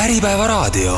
[0.00, 0.96] Äripäevaraadio.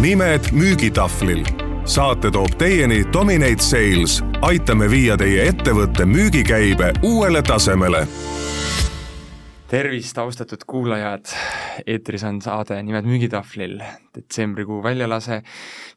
[0.00, 1.44] nimed müügitahvlil.
[1.84, 4.22] saate toob teieni Dominate Sales.
[4.40, 8.06] aitame viia teie ettevõtte müügikäibe uuele tasemele
[9.68, 11.26] tervist, austatud kuulajad,
[11.86, 13.80] eetris on saade Nimed müügitahvlil,
[14.14, 15.42] detsembrikuu väljalase.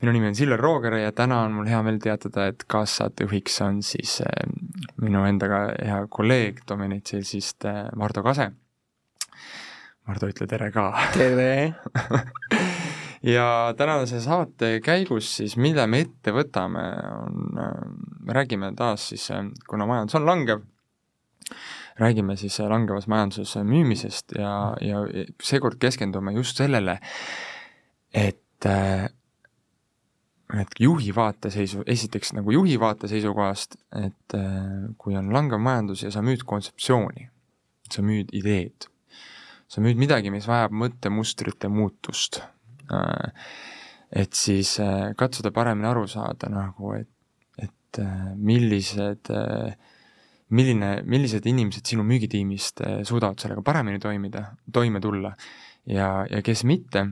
[0.02, 3.84] minu nimi on Silver Rooger ja täna on mul hea meel teatada, et kaassaatejuhiks on
[3.84, 4.50] siis äh,
[5.02, 8.52] minu endaga hea kolleeg Dominate Salesist äh, Mardu Kase.
[10.08, 10.86] Mardu, ütle tere ka.
[11.12, 11.76] tere
[13.36, 17.84] ja tänase saate käigus siis, mille me ette võtame, on, äh,
[18.24, 19.28] me räägime taas siis,
[19.68, 20.64] kuna majandus on langev
[22.00, 25.04] räägime siis langevas majanduses müümisest ja, ja
[25.44, 27.00] seekord keskendume just sellele,
[28.14, 28.68] et
[30.58, 34.36] et juhi vaateseisu, esiteks nagu juhi vaate seisukohast, et
[34.98, 37.28] kui on langev majandus ja sa müüd kontseptsiooni,
[37.92, 38.88] sa müüd ideed,
[39.68, 42.40] sa müüd midagi, mis vajab mõttemustrite muutust,
[44.12, 44.78] et siis
[45.20, 47.10] katsuda paremini aru saada nagu, et,
[47.60, 48.02] et
[48.40, 49.76] millised äh,
[50.54, 55.34] milline, millised inimesed sinu müügitiimist suudavad sellega paremini toimida, toime tulla
[55.90, 57.04] ja, ja kes mitte,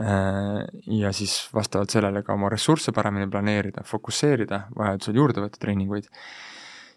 [0.00, 6.08] ja siis vastavalt sellele ka oma ressursse paremini planeerida, fokusseerida, vajadusel juurde võtta treeninguid.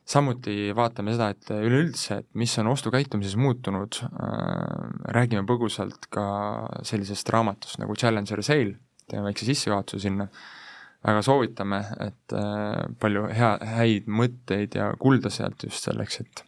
[0.05, 6.25] Samuti vaatame seda, et üleüldse, et mis on ostukäitumises muutunud, eh, räägime põgusalt ka
[6.83, 8.75] sellisest raamatust nagu Challenger Sale,
[9.09, 10.27] teeme väikse sissejuhatuse sinna
[11.03, 16.43] väga soovitame, et äh, palju hea, häid mõtteid ja kulda sealt just selleks, et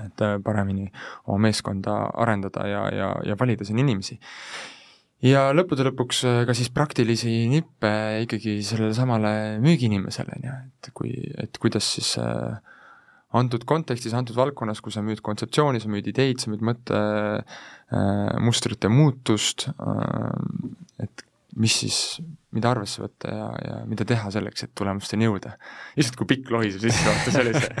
[0.00, 0.86] et äh, paremini
[1.26, 4.16] oma meeskonda arendada ja, ja, ja valida siin inimesi.
[5.26, 7.92] Ja lõppude lõpuks äh, ka siis praktilisi nippe
[8.26, 11.10] ikkagi sellele samale müügiinimesele, on ju, et kui,
[11.42, 12.52] et kuidas siis äh,
[13.38, 18.92] antud kontekstis, antud valdkonnas, kui sa müüd kontseptsiooni, sa müüd ideid, sa müüd mõttemustrite äh,
[18.92, 19.58] muutust
[21.02, 21.14] et
[21.60, 21.96] mis siis,
[22.56, 25.50] mida arvesse võtta ja, ja mida teha selleks, et tulemusteni jõuda.
[26.00, 27.72] issand, kui pikk lohisev sissejuhatus oli see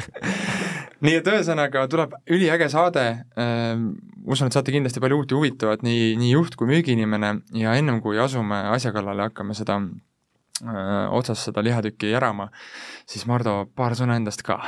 [1.02, 3.04] nii et ühesõnaga tuleb üliäge saade
[3.40, 3.92] ähm,,
[4.26, 8.00] usun, et saate kindlasti palju uut ja huvitavat, nii, nii juht kui müügiinimene ja ennem
[8.04, 12.48] kui asume asja kallale, hakkame seda äh, otsast seda lihatükki järama,
[13.08, 14.60] siis Mardo, paar sõna endast ka.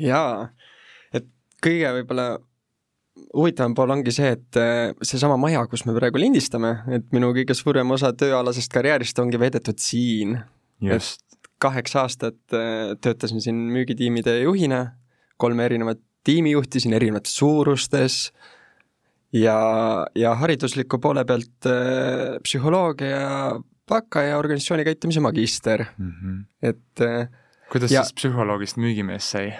[0.00, 0.50] jaa,
[1.14, 1.28] et
[1.64, 2.34] kõige võib-olla
[3.34, 7.56] huvitavam pool ongi see, et äh, seesama maja, kus me praegu lindistame, et minu kõige
[7.56, 10.38] suurem osa tööalasest karjäärist ongi veedetud siin.
[10.80, 11.24] just.
[11.58, 14.92] kaheksa aastat äh, töötasin siin müügitiimide juhina,
[15.38, 18.18] kolme erinevat tiimi juhtisin erinevates suurustes
[19.32, 19.58] ja,
[20.18, 23.56] ja haridusliku poole pealt äh, psühholoogia
[23.88, 26.44] baka ja organisatsiooni käitumise magister mm, -hmm.
[26.62, 27.04] et
[27.72, 29.52] kuidas ja, siis psühholoogist müügimees sai?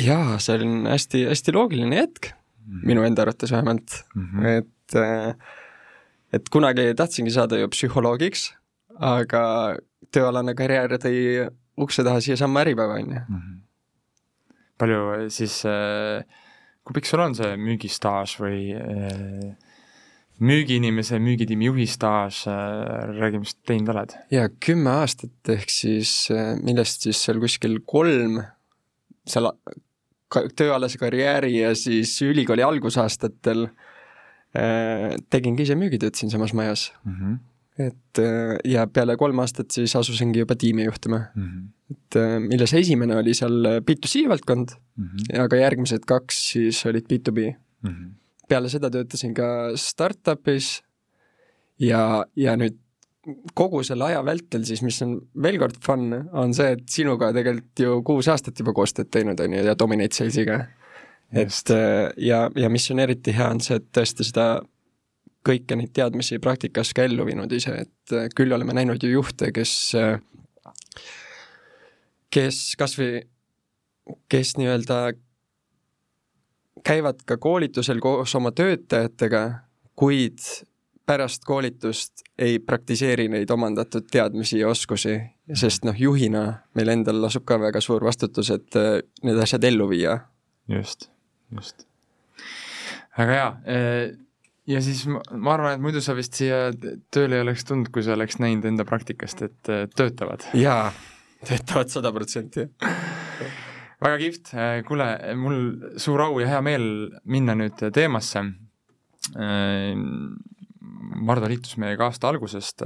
[0.00, 2.86] jaa, see on hästi-hästi loogiline hetk mm, -hmm.
[2.86, 4.46] minu enda arvates vähemalt mm, -hmm.
[4.58, 5.34] et äh,
[6.34, 8.48] et kunagi tahtsingi saada ju psühholoogiks,
[8.98, 9.42] aga
[10.14, 11.18] tööalane karjäär tõi
[11.80, 13.22] ukse taha siiasamma Äripäeva, on ju.
[14.80, 16.24] Palju siis, äh,
[16.82, 19.52] kui pikk sul on see müügistaaž või äh,
[20.44, 22.40] müügiinimese, müügitiimi juhi staaž,
[23.14, 24.16] räägi, mis teinud oled?
[24.34, 26.26] jaa, kümme aastat, ehk siis
[26.66, 28.40] millest siis seal kuskil kolm
[29.24, 29.52] seal
[30.58, 37.14] tööalase karjääri ja siis ülikooli algusaastatel äh, tegingi ise müügitööd siinsamas majas mm.
[37.14, 37.38] -hmm.
[37.78, 41.44] Et äh, ja peale kolm aastat siis asusingi juba tiimi juhtima mm.
[41.44, 41.64] -hmm.
[41.90, 45.36] et äh, milles esimene oli seal B2C valdkond mm -hmm.
[45.36, 47.50] ja ka järgmised kaks siis olid B2B
[47.82, 47.90] mm.
[47.90, 48.10] -hmm.
[48.48, 50.82] peale seda töötasin ka startup'is
[51.78, 52.78] ja, ja nüüd
[53.56, 57.80] kogu selle aja vältel siis, mis on veel kord fun, on see, et sinuga tegelikult
[57.80, 60.66] ju kuus aastat juba koostööd teinud, on ju, ja Dominate Salesiga.
[61.32, 64.48] et äh, ja, ja mis on eriti hea, on see, et tõesti seda
[65.44, 69.52] kõiki neid teadmisi praktikas ka ellu viinud ise, et äh, küll oleme näinud ju juhte,
[69.54, 70.18] kes, äh,
[72.32, 73.24] kes kas või,
[74.32, 75.00] kes nii-öelda
[76.84, 79.44] käivad ka koolitusel koos oma töötajatega,
[79.96, 80.40] kuid
[81.06, 85.18] pärast koolitust ei praktiseeri neid omandatud teadmisi ja oskusi,
[85.52, 86.44] sest noh, juhina
[86.74, 90.18] meil endal lasub ka väga suur vastutus, et äh, need asjad ellu viia.
[90.68, 91.10] just,
[91.52, 91.84] just.
[93.18, 94.14] väga hea.
[94.64, 96.70] Äh, ja siis ma, ma arvan, et muidu sa vist siia
[97.14, 100.46] tööle ei oleks tulnud, kui sa oleks näinud enda praktikast, et äh, töötavad.
[100.56, 100.92] jaa,
[101.44, 102.68] töötavad sada protsenti
[104.04, 104.52] väga kihvt,
[104.88, 105.08] kuule,
[105.40, 105.58] mul
[106.00, 106.86] suur au ja hea meel
[107.24, 108.42] minna nüüd teemasse
[111.24, 112.82] Mardu liitus meiega aasta algusest.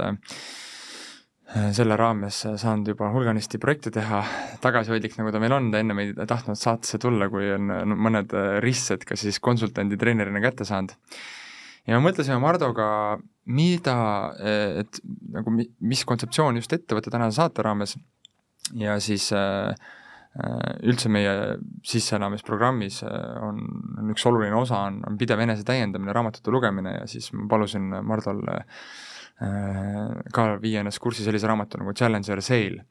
[1.73, 4.19] selle raames saanud juba hulganisti projekte teha,
[4.61, 9.01] tagasihoidlik, nagu ta meil on, ta ennem ei tahtnud saatesse tulla, kui on mõned ristsed
[9.09, 10.93] ka siis konsultandi treenerina kätte saanud.
[11.89, 13.17] Ja me mõtlesime Mardoga,
[13.49, 13.99] mida,
[14.83, 15.01] et
[15.33, 17.95] nagu mis kontseptsioon just ettevõtte tänase saate raames
[18.77, 19.73] ja siis äh,
[20.85, 21.33] üldse meie
[21.89, 23.63] sisseelamisprogrammis on,
[23.97, 28.43] on üks oluline osa, on, on pidev enesetäiendamine, raamatute lugemine ja siis ma palusin Mardol
[29.39, 32.83] ka viia ennast kurssi sellise raamatu nagu Challenger Sale.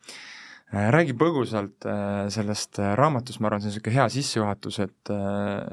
[0.69, 5.12] Äh, räägi põgusalt äh, sellest raamatust, ma arvan, see on niisugune hea sissejuhatus, et,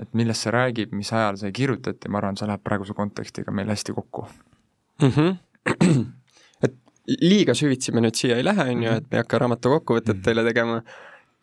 [0.01, 3.71] et millest see räägib, mis ajal see kirjutati, ma arvan, see läheb praeguse kontekstiga meil
[3.73, 4.27] hästi kokku
[5.03, 5.09] mm.
[5.17, 6.05] -hmm.
[6.67, 6.77] et
[7.21, 10.15] liiga süvitsi me nüüd siia ei lähe, on ju, et me ei hakka raamatu kokkuvõtet
[10.15, 10.23] mhm.
[10.29, 10.81] teile tegema,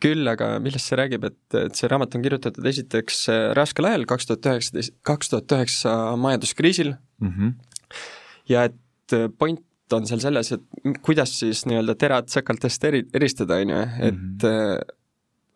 [0.02, 3.26] küll aga millest see räägib, et, et see raamat on kirjutatud esiteks
[3.58, 7.52] raskel ajal, kaks tuhat üheksateist, kaks tuhat üheksa majanduskriisil mm, -hmm.
[8.48, 8.80] ja et
[9.12, 9.28] Äh,
[9.92, 14.14] point on seal selles, et kuidas siis nii-öelda terad sõkaltest eri, eristada, on ju, et
[14.14, 14.98] mm -hmm.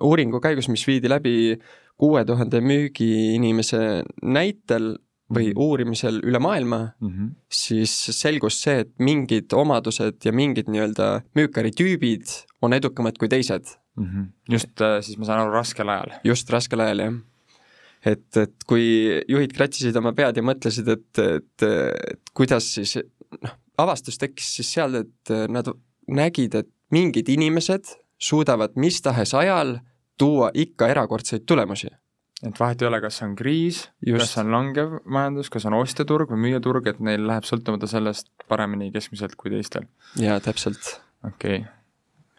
[0.07, 1.59] uuringu käigus, mis viidi läbi
[1.97, 4.97] kuue tuhande müügiinimese näitel
[5.33, 5.59] või mhm.
[5.59, 7.31] uurimisel üle maailma mm, -hmm.
[7.51, 12.27] siis selgus see, et mingid omadused ja mingid nii-öelda müükaritüübid
[12.63, 13.65] on edukamad kui teised
[13.97, 14.05] mm.
[14.05, 14.29] -hmm.
[14.49, 16.13] just äh, siis ma saan aru, raskel ajal?
[16.25, 17.15] just raskel ajal, jah
[18.07, 18.87] et, et kui
[19.29, 21.63] juhid kratsisid oma pead ja mõtlesid, et, et,
[22.13, 22.99] et kuidas siis
[23.43, 25.69] noh, avastus tekkis siis seal, et äh, nad
[26.07, 29.79] nägid, et mingid inimesed suudavad mis tahes ajal
[30.19, 31.89] tuua ikka erakordseid tulemusi.
[32.47, 36.43] et vahet ei ole, kas on kriis, kas on langev majandus, kas on ostjaturg või
[36.47, 39.89] müüjaturg, et neil läheb sõltumata sellest paremini keskmiselt kui teistel.
[40.21, 41.01] jaa, täpselt.
[41.25, 41.71] okei okay.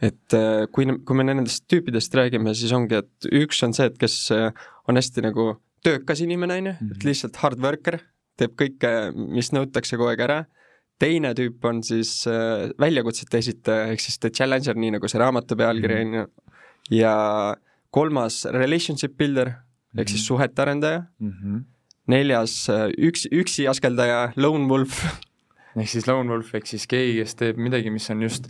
[0.02, 3.98] et äh, kui, kui me nendest tüüpidest räägime, siis ongi, et üks on see, et
[3.98, 4.52] kes äh,
[4.88, 5.56] on hästi nagu
[5.86, 7.08] töökas inimene, on ju, et mhm.
[7.10, 8.02] lihtsalt hard worker,
[8.38, 10.44] teeb kõike, mis nõutakse kogu aeg ära
[11.02, 15.58] teine tüüp on siis äh, väljakutsete esitaja, ehk siis the challenger, nii nagu see raamatu
[15.60, 16.08] pealkiri mhm.
[16.08, 16.28] on ju,
[17.00, 17.16] ja
[17.94, 20.02] kolmas relationship builder mm -hmm.
[20.02, 20.28] ehk siis mhm.
[20.28, 21.64] suhete arendaja mm, -hmm.
[22.08, 25.06] neljas äh, üks, üksi askeldaja, lone wolf
[25.76, 28.50] ehk siis lone wolf ehk siis keegi, kes teeb midagi, mis on just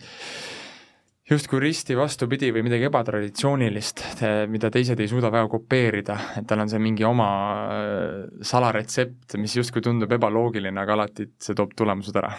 [1.27, 4.03] justkui risti vastupidi või midagi ebatraditsioonilist,
[4.51, 7.27] mida teised ei suuda väga kopeerida, et tal on see mingi oma
[7.73, 12.31] äh, salaretsept, mis justkui tundub ebaloogiline, aga alati see toob tulemused ära.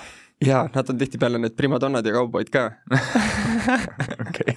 [0.45, 2.65] jaa, nad on tihtipeale need primadonnad ja kauboid ka.
[4.29, 4.57] okei,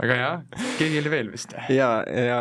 [0.00, 0.32] väga hea,
[0.80, 1.54] keegi oli veel vist?
[1.70, 2.40] jaa, ja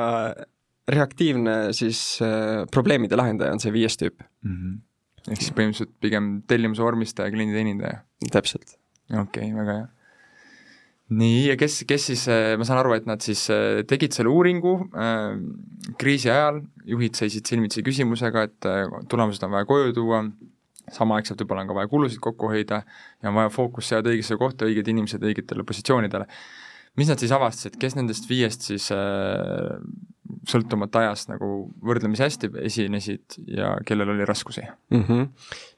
[0.89, 4.55] reaktiivne siis äh, probleemide lahendaja on see viies tüüp mm.
[4.57, 5.29] -hmm.
[5.29, 8.01] ehk siis põhimõtteliselt pigem tellimuse vormistaja, kliendi teenindaja?
[8.33, 8.79] täpselt.
[9.13, 9.87] okei okay,, väga hea
[11.09, 14.31] nii, ja kes, kes siis, äh, ma saan aru, et nad siis äh, tegid selle
[14.33, 15.39] uuringu äh,
[16.01, 20.23] kriisi ajal, juhid seisid silmitsi küsimusega, et äh, tulemused on vaja koju tuua,
[20.93, 24.69] samaaegselt võib-olla on ka vaja kulusid kokku hoida ja on vaja fookus seada õigesse kohta,
[24.69, 26.25] õiged inimesed õigetele positsioonidele.
[26.97, 29.77] mis nad siis avastasid, kes nendest viiest siis äh,
[30.49, 35.03] sõltumata ajast nagu võrdlemisi hästi esinesid ja kellel oli raskusi mm?
[35.03, 35.27] -hmm.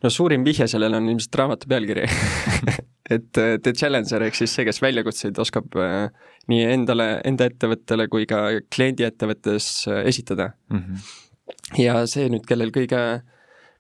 [0.04, 2.08] no suurim vihje sellele on ilmselt raamatu pealkiri
[3.12, 6.08] et äh, The Challenger ehk siis see, kes väljakutseid oskab äh,
[6.52, 8.44] nii endale, enda ettevõttele kui ka
[8.74, 10.82] kliendi ettevõttes äh, esitada mm.
[10.82, 11.78] -hmm.
[11.84, 13.22] ja see nüüd, kellel kõige,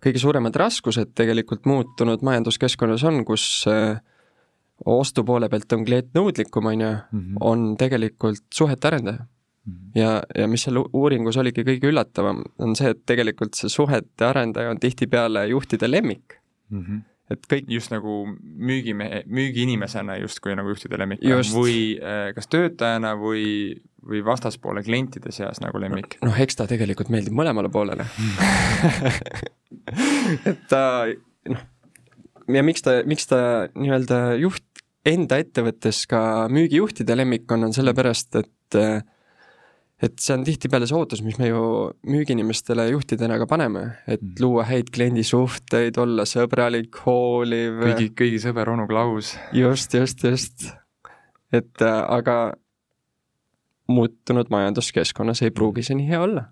[0.03, 3.65] kõige suuremad raskused tegelikult muutunud majanduskeskkonnas on, kus
[4.85, 7.37] ostu poole pealt on klient nõudlikum, on ju, mhm.
[7.39, 9.27] on tegelikult suhete arendaja.
[9.67, 9.91] -hmm.
[9.95, 14.71] ja, ja mis seal uuringus oligi kõige üllatavam, on see, et tegelikult see suhete arendaja
[14.73, 16.81] on tihtipeale juhtide lemmik mm.
[16.81, 21.55] -hmm et kõik just nagu müügimehe, müügiinimesena justkui nagu juhtide lemmik just.
[21.55, 23.45] või äh, kas töötajana või,
[24.07, 26.17] või vastaspoole klientide seas nagu lemmik?
[26.25, 28.07] noh, eks ta tegelikult meeldib mõlemale poolele
[30.49, 30.83] et ta
[31.51, 31.63] noh,
[32.55, 33.41] ja miks ta, miks ta
[33.75, 34.65] nii-öelda juht
[35.07, 39.01] enda ettevõttes ka müügijuhtide lemmik on, on sellepärast, et äh,
[40.01, 41.63] et see on tihtipeale see ootus, mis me ju
[42.09, 44.37] müügiinimestele juhtidena ka paneme, et mm.
[44.41, 47.83] luua häid kliendisuhteid, olla sõbralik, hooliv.
[47.85, 49.35] kõigi, kõigi sõber onu Klaus.
[49.55, 50.71] just, just, just.
[51.53, 52.55] et äh, aga
[53.91, 56.47] muutunud majanduskeskkonnas ei pruugi see nii hea olla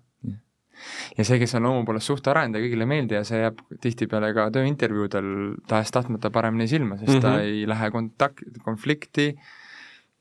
[1.16, 4.46] ja see, kes on loomu poolest suhtearendaja, kõigile ei meeldi ja see jääb tihtipeale ka
[4.54, 5.32] tööintervjuudel
[5.68, 7.24] tahes-tahtmata paremini silma, sest mm -hmm.
[7.24, 7.40] ta mhm.
[7.48, 9.50] ei lähe kontakt, konflikti äh,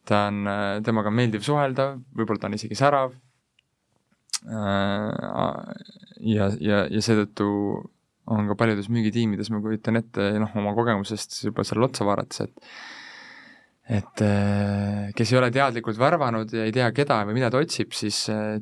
[0.09, 3.15] ta on, äh, temaga on meeldiv suhelda, võib-olla ta on isegi särav.
[4.49, 5.73] Äh,
[6.33, 7.49] ja, ja, ja seetõttu
[8.29, 12.71] on ka paljudes müügitiimides, ma kujutan ette, noh, oma kogemusest juba seal otsa vaadates, et
[13.89, 17.95] et äh, kes ei ole teadlikult värvanud ja ei tea, keda või mida ta otsib,
[17.97, 18.19] siis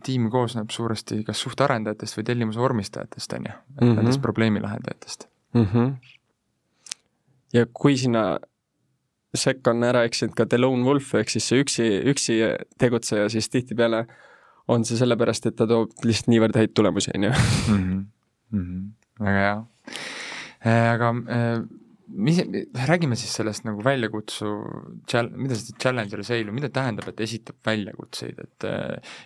[0.08, 3.98] tiim koosneb suuresti kas suhtearendajatest või tellimuse vormistajatest, on ju, mhm.
[4.00, 5.66] nendest probleemi lahendajatest mm.
[5.74, 5.92] -hmm.
[7.60, 8.24] ja kui sinna
[9.36, 12.38] sekka on ära eksinud ka The Lone Wolf ehk siis see üksi, üksi
[12.80, 14.06] tegutseja, siis tihtipeale
[14.72, 17.34] on see sellepärast, et ta toob lihtsalt niivõrd häid tulemusi, on ju.
[18.52, 18.78] Mhm.
[19.20, 19.58] väga hea.
[20.68, 21.62] Äh, aga äh,
[22.08, 22.40] mis,
[22.88, 24.50] räägime siis sellest nagu väljakutsu,
[25.36, 28.68] mida see challenger sale, mida tähendab, et esitab väljakutseid, et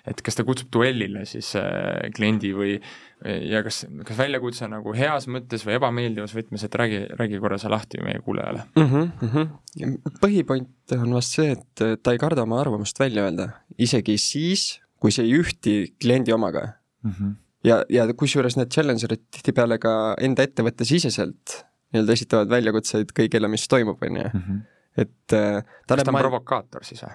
[0.09, 2.75] et kas ta kutsub duellile siis äh, kliendi või
[3.21, 7.69] ja kas, kas väljakutse nagu heas mõttes või ebameeldivas võtmes, et räägi, räägi korra see
[7.69, 8.87] lahti meie kuulajale mm.
[8.87, 10.13] -hmm, mm -hmm.
[10.23, 15.13] põhipoint on vast see, et ta ei karda oma arvamust välja öelda, isegi siis, kui
[15.13, 16.67] see ei ühti kliendi omaga
[17.03, 17.11] mm.
[17.11, 17.35] -hmm.
[17.63, 21.61] ja, ja kusjuures need challenger'id tihtipeale ka enda ettevõtte siseselt
[21.91, 24.29] nii-öelda esitavad väljakutseid kõigile, mis toimub, on ju.
[24.33, 24.61] Mhm.
[25.01, 26.23] et äh, ta kas ta on ma...
[26.25, 27.13] provokaator siis või?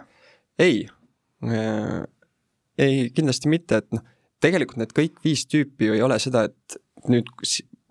[0.65, 0.77] ei
[1.45, 2.05] äh,,
[2.79, 4.05] ei kindlasti mitte, et noh,
[4.41, 6.79] tegelikult need kõik viis tüüpi ju ei ole seda, et
[7.11, 7.29] nüüd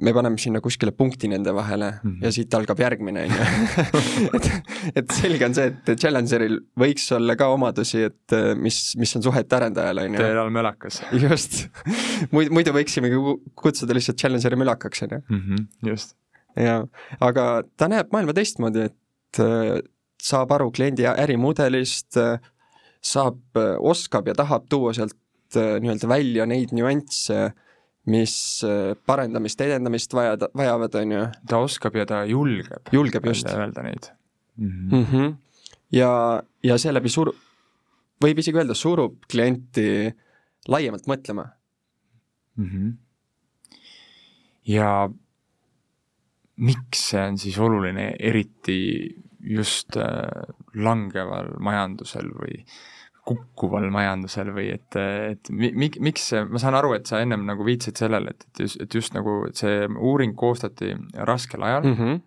[0.04, 2.26] me paneme sinna kuskile punkti nende vahele mm -hmm.
[2.26, 3.46] ja siit algab järgmine, on ju.
[4.36, 4.50] et,
[4.96, 9.24] et selge on see, et Challengeril võiks olla ka omadusi, et äh, mis, mis on
[9.24, 10.20] suhete arendajal, on ju.
[10.20, 11.02] Teil on mölakas.
[11.30, 11.68] just
[12.32, 13.22] muidu, muidu võiksimegi
[13.56, 15.22] kutsuda lihtsalt Challengeri mölakaks, on ju.
[15.30, 16.18] Mhm, just
[16.60, 16.86] jaa,
[17.24, 17.46] aga
[17.78, 19.78] ta näeb maailma teistmoodi, et äh,
[20.22, 22.40] saab aru kliendi ärimudelist, äh,
[23.04, 25.16] saab, äh, oskab ja tahab tuua sealt
[25.56, 27.54] nii-öelda välja neid nüansse,
[28.12, 28.34] mis
[29.08, 31.22] parendamist, edendamist vajada, vajavad, on ju.
[31.48, 32.92] ta oskab ja ta julgeb.
[32.92, 33.48] julgeb, just.
[33.48, 34.10] öelda neid
[34.58, 34.68] mm.
[34.68, 34.96] -hmm.
[34.98, 35.34] Mm -hmm.
[35.92, 37.34] ja, ja seeläbi sur-,
[38.22, 40.12] võib isegi öelda, surub klienti
[40.68, 41.48] laiemalt mõtlema
[42.58, 42.66] mm.
[42.66, 42.94] -hmm.
[44.66, 45.10] ja
[46.58, 48.80] miks see on siis oluline, eriti
[49.46, 52.62] just äh, langeval majandusel või
[53.26, 57.66] kukkuval majandusel või et, et mi-, miks see, ma saan aru, et sa ennem nagu
[57.66, 60.94] viitasid sellele, et, et just, et just nagu see uuring koostati
[61.28, 62.22] raskel ajal mm -hmm.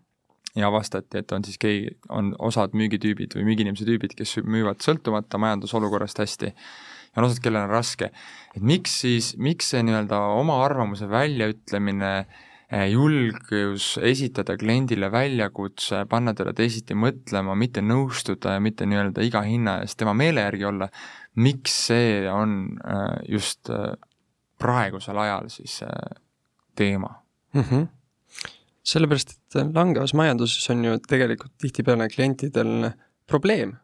[0.58, 5.38] ja avastati, et on siis keegi, on osad müügitüübid või müügiinimese tüübid, kes müüvad sõltumata
[5.38, 6.52] majandusolukorrast hästi
[7.14, 8.11] ja on osad, kellel on raske.
[8.56, 16.35] et miks siis, miks see nii-öelda oma arvamuse väljaütlemine äh, julgus esitada kliendile väljakutse, panna
[16.37, 20.91] teda teisiti mõtlema, mitte nõustuda ja mitte nii-öelda iga hinna eest tema meele järgi olla,
[21.41, 23.95] miks see on eh, just eh,
[24.61, 25.81] praegusel ajal siis
[26.77, 27.15] teema
[27.55, 27.63] mm?
[27.63, 27.87] -hmm.
[28.83, 32.91] sellepärast, et langevas majanduses on ju tegelikult tihtipeale klientidel
[33.27, 33.77] probleem,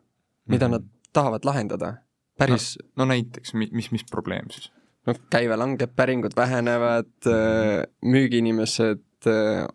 [0.46, 0.76] mida mm -hmm.
[0.76, 1.94] nad tahavad lahendada,
[2.38, 4.72] päris no, no näiteks, mis, mis probleem siis?
[5.08, 9.66] Noh, käive langeb, päringud vähenevad, äh, müügiinimesed äh,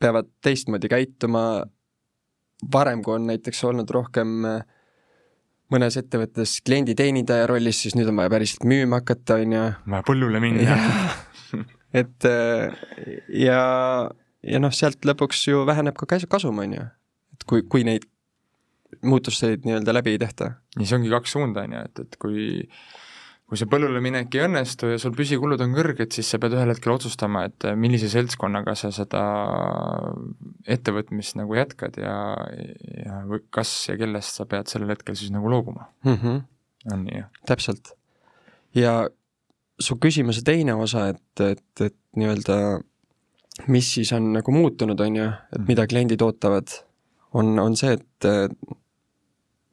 [0.00, 1.44] peavad teistmoodi käituma,
[2.72, 4.62] varem, kui on näiteks olnud rohkem äh,
[5.72, 9.66] mõnes ettevõttes klienditeenindaja rollis, siis nüüd on vaja päriselt müüma hakata, on ju.
[9.94, 10.78] vaja põllule minna.
[12.00, 12.26] et
[13.46, 13.60] ja,
[14.42, 16.88] ja noh, sealt lõpuks ju väheneb ka kasum, on ju.
[17.36, 18.08] et kui, kui neid
[19.06, 20.56] muutuseid nii-öelda läbi ei tehta.
[20.74, 22.48] ja see ongi kaks suunda, on ju, et, et kui
[23.50, 26.70] kui see põllule minek ei õnnestu ja sul püsikulud on kõrged, siis sa pead ühel
[26.70, 29.22] hetkel otsustama, et millise seltskonnaga sa seda
[30.70, 32.14] ettevõtmist nagu jätkad ja,
[32.94, 33.16] ja
[33.50, 36.14] kas ja kellest sa pead sellel hetkel siis nagu loobuma mm.
[36.14, 36.38] -hmm.
[36.94, 37.42] on nii, jah?
[37.50, 37.90] täpselt.
[38.78, 38.94] ja
[39.82, 42.60] su küsimuse teine osa, et, et, et nii-öelda
[43.66, 45.66] mis siis on nagu muutunud, on ju, et mhm.
[45.66, 46.70] mida kliendid ootavad,
[47.34, 48.30] on, on see, et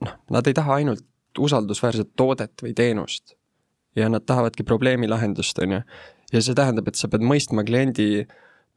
[0.02, 1.06] noh, nad ei taha ainult
[1.38, 3.37] usaldusväärset toodet või teenust
[3.98, 5.82] ja nad tahavadki probleemi lahendust, on ju.
[6.34, 8.28] ja see tähendab, et sa pead mõistma kliendi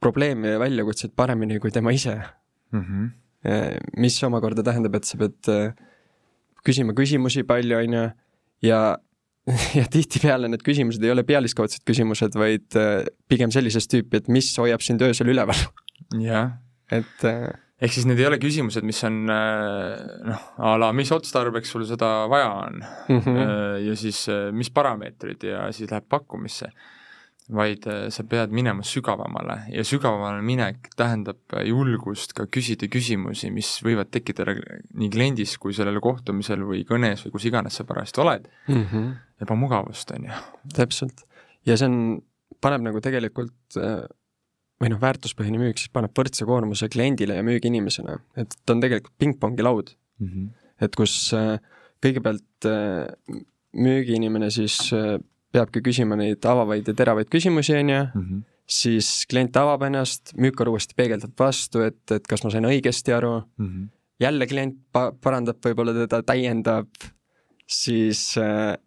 [0.01, 2.15] probleeme ja väljakutseid paremini kui tema ise
[2.71, 2.81] mm.
[2.81, 3.79] -hmm.
[3.97, 5.73] mis omakorda tähendab, et sa pead äh,
[6.65, 8.09] küsima küsimusi palju, on ju,
[8.61, 8.81] ja
[9.79, 14.57] ja tihtipeale need küsimused ei ole pealiskaudsed küsimused, vaid äh, pigem sellisest tüüpi, et mis
[14.57, 15.57] hoiab sind öösel üleval.
[16.19, 16.57] jah.
[16.91, 17.25] et
[17.81, 21.85] ehk siis need ei ole küsimused, mis on äh, noh, a la mis otstarbeks sul
[21.89, 23.77] seda vaja on mm -hmm.
[23.87, 26.71] ja siis äh, mis parameetrid ja siis läheb pakkumisse,
[27.51, 34.11] vaid sa pead minema sügavamale ja sügavamale minek tähendab julgust ka küsida küsimusi, mis võivad
[34.11, 34.55] tekitada
[34.93, 39.11] nii kliendis kui sellel kohtumisel või kõnes või kus iganes sa parajasti oled mm, -hmm.
[39.41, 40.31] ebamugavust, on ju.
[40.73, 41.25] täpselt,
[41.65, 42.21] ja see on,
[42.61, 43.81] paneb nagu tegelikult
[44.81, 49.13] või noh, väärtuspõhine müük siis paneb võrdse koormuse kliendile ja müügiinimesele, et ta on tegelikult
[49.21, 50.27] pingpongi laud mm.
[50.27, 50.47] -hmm.
[50.87, 51.59] et kus äh,
[52.01, 53.37] kõigepealt äh,
[53.77, 55.19] müügiinimene siis äh,
[55.51, 58.43] peabki küsima neid avavaid ja teravaid küsimusi, on ju, mhm.
[58.71, 63.33] siis klient avab ennast, müükar uuesti peegeldab vastu, et, et kas ma sain õigesti aru
[63.41, 63.89] mm, -hmm.
[64.23, 66.87] jälle klient pa-, parandab võib-olla teda, täiendab,
[67.67, 68.77] siis äh,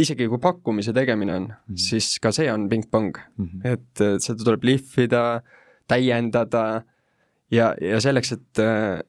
[0.00, 1.76] isegi kui pakkumise tegemine on mm, -hmm.
[1.88, 3.66] siis ka see on pingpong mm, -hmm.
[3.72, 5.42] et seda tuleb lihvida,
[5.88, 6.82] täiendada
[7.50, 9.00] ja, ja selleks, et äh,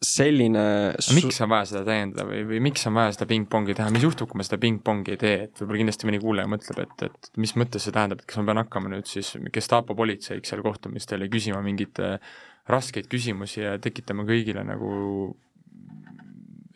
[0.00, 1.14] selline su...
[1.14, 4.30] miks on vaja seda täiendada või, või miks on vaja seda pingpongi teha, mis juhtub,
[4.30, 7.52] kui ma seda pingpongi ei tee, et võib-olla kindlasti mõni kuulaja mõtleb, et, et mis
[7.60, 11.28] mõttes see tähendab, et kas ma pean hakkama nüüd siis Gestapo politseiks seal kohtumistel ja
[11.32, 12.16] küsima mingeid äh,
[12.70, 14.90] raskeid küsimusi ja tekitama kõigile nagu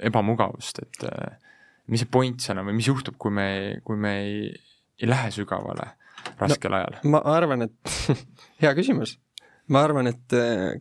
[0.05, 1.41] ebamugavust, et äh,
[1.91, 3.49] mis see point seal on või mis juhtub, kui me,
[3.85, 4.41] kui me ei,
[5.01, 5.91] ei lähe sügavale
[6.41, 6.99] raskel no, ajal?
[7.13, 7.95] ma arvan, et
[8.63, 9.19] hea küsimus.
[9.69, 10.81] ma arvan, et äh,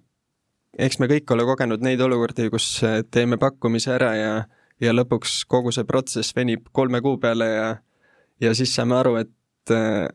[0.87, 4.33] eks me kõik ole kogenud neid olukordi, kus äh, teeme pakkumise ära ja,
[4.81, 7.69] ja lõpuks kogu see protsess venib kolme kuu peale ja,
[8.41, 10.07] ja siis saame aru, et äh,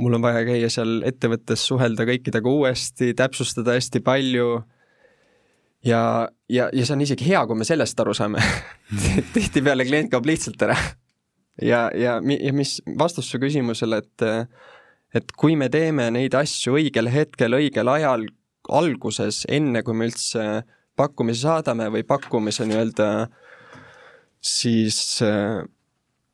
[0.00, 4.62] mul on vaja käia seal ettevõttes, suhelda kõikidega uuesti, täpsustada hästi palju
[5.84, 8.42] ja, ja, ja see on isegi hea, kui me sellest aru saame
[9.34, 10.76] tihtipeale klient kaob lihtsalt ära.
[11.62, 14.28] ja, ja, ja mis vastus su küsimusele, et
[15.14, 18.28] et kui me teeme neid asju õigel hetkel, õigel ajal,
[18.70, 20.62] alguses, enne kui me üldse
[20.98, 23.08] pakkumise saadame või pakkumise nii-öelda
[24.40, 25.62] siis äh,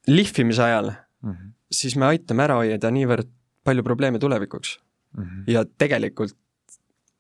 [0.07, 1.53] lihvimise ajal mm, -hmm.
[1.71, 3.31] siis me aitame ära hoida niivõrd
[3.65, 5.25] palju probleeme tulevikuks mm.
[5.25, 5.45] -hmm.
[5.47, 6.37] ja tegelikult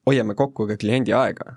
[0.06, 1.56] hoiame kokku ka kliendi aega.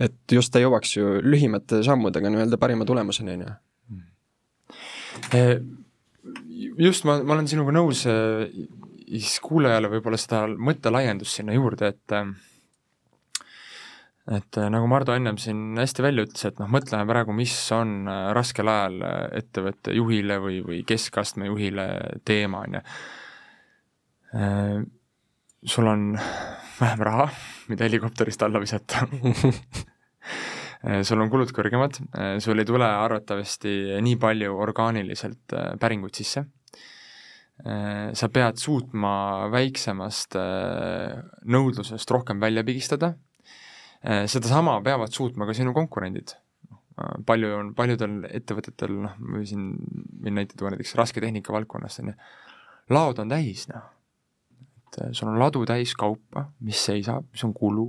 [0.00, 3.52] Et just ta jõuaks ju lühimate sammudega nii-öelda parima tulemuseni, on ju.
[3.90, 4.06] Mhm.
[5.38, 5.58] Eh,
[6.78, 8.06] just, ma, ma olen sinuga nõus
[9.04, 12.16] siis kuulajale võib-olla seda mõttelaiendust sinna juurde, et
[14.34, 18.70] et nagu Mardu ennem siin hästi välja ütles, et noh, mõtleme praegu, mis on raskel
[18.72, 19.02] ajal
[19.36, 21.86] ettevõtte juhile või, või keskastme juhile
[22.24, 22.84] teema, on ju.
[25.74, 26.06] Sul on
[26.80, 27.28] vähem raha,
[27.70, 29.04] mida helikopterist alla visata
[31.02, 31.96] sul on kulud kõrgemad,
[32.44, 36.44] sul ei tule arvatavasti nii palju orgaaniliselt päringuid sisse
[37.62, 43.12] Äh, sa pead suutma väiksemast äh, nõudlusest rohkem välja pigistada,
[44.02, 46.34] äh, sedasama peavad suutma ka sinu konkurendid.
[47.26, 49.62] palju on, paljudel ettevõtetel, noh, ma võin
[50.22, 52.14] võin näite tuua näiteks rasketehnika valdkonnast, on ju,
[52.94, 53.88] laod on täis, noh.
[54.60, 57.88] et sul on ladu täis kaupa, mis seisab, mis on kulu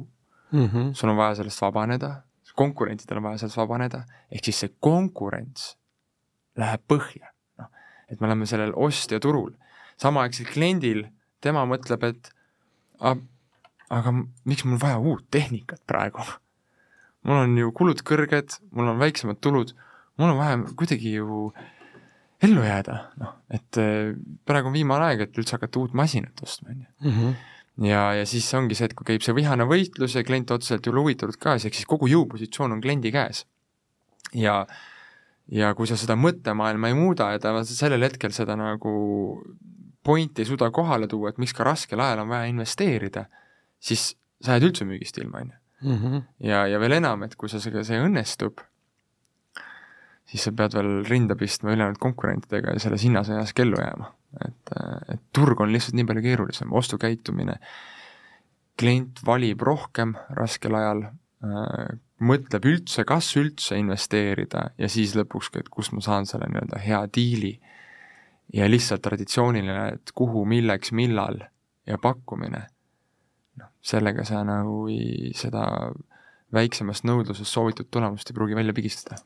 [0.51, 0.93] mm, -hmm.
[0.93, 2.15] sul on vaja sellest vabaneda,
[2.55, 5.73] konkurentidel on vaja sellest vabaneda, ehk siis see konkurents
[6.55, 7.35] läheb põhja
[8.09, 9.53] et me oleme sellel ostja turul.
[9.95, 11.05] samaaegselt kliendil,
[11.39, 12.31] tema mõtleb, et
[12.99, 14.11] aga
[14.43, 16.23] miks mul vaja uut tehnikat praegu?
[17.25, 19.71] mul on ju kulud kõrged, mul on väiksemad tulud,
[20.19, 21.47] mul on vaja kuidagi ju
[22.45, 24.11] ellu jääda, noh, et äh,
[24.45, 27.31] praegu on viimane aeg, et üldse hakata uut masinat ostma, on ju.
[27.83, 30.93] Ja, ja siis ongi see, et kui käib see vihane võitlus ja klient otseselt ei
[30.93, 33.43] ole huvitatud ka, ehk siis kogu jõupositsioon on kliendi käes.
[34.33, 34.77] ja äh,
[35.51, 38.93] ja kui sa seda mõttemaailma ei muuda ja ta sellel hetkel seda nagu
[40.05, 43.25] pointi ei suuda kohale tuua, et miks ka raskel ajal on vaja investeerida,
[43.81, 45.61] siis sa jääd üldse müügist ilma, on ju.
[45.85, 46.21] Mhm.
[46.47, 48.61] ja, ja veel enam, et kui sa, see, õnnestub,
[50.25, 54.13] siis sa pead veel rinda pistma ülejäänud konkurentidega ja selles hinnasõjas kellu jääma.
[54.45, 54.73] et, et
[55.35, 57.59] turg on lihtsalt nii palju keerulisem, ostukäitumine,
[58.79, 61.05] klient valib rohkem raskel ajal,
[62.25, 66.79] mõtleb üldse, kas üldse investeerida ja siis lõpuks ka, et kust ma saan selle nii-öelda
[66.83, 67.59] hea diili.
[68.53, 71.39] ja lihtsalt traditsiooniline, et kuhu, milleks, millal
[71.89, 72.59] ja pakkumine,
[73.57, 75.63] noh, sellega sa nagu ei, seda
[76.53, 79.17] väiksemast nõudlusest soovitud tulemust ei pruugi välja pigistada,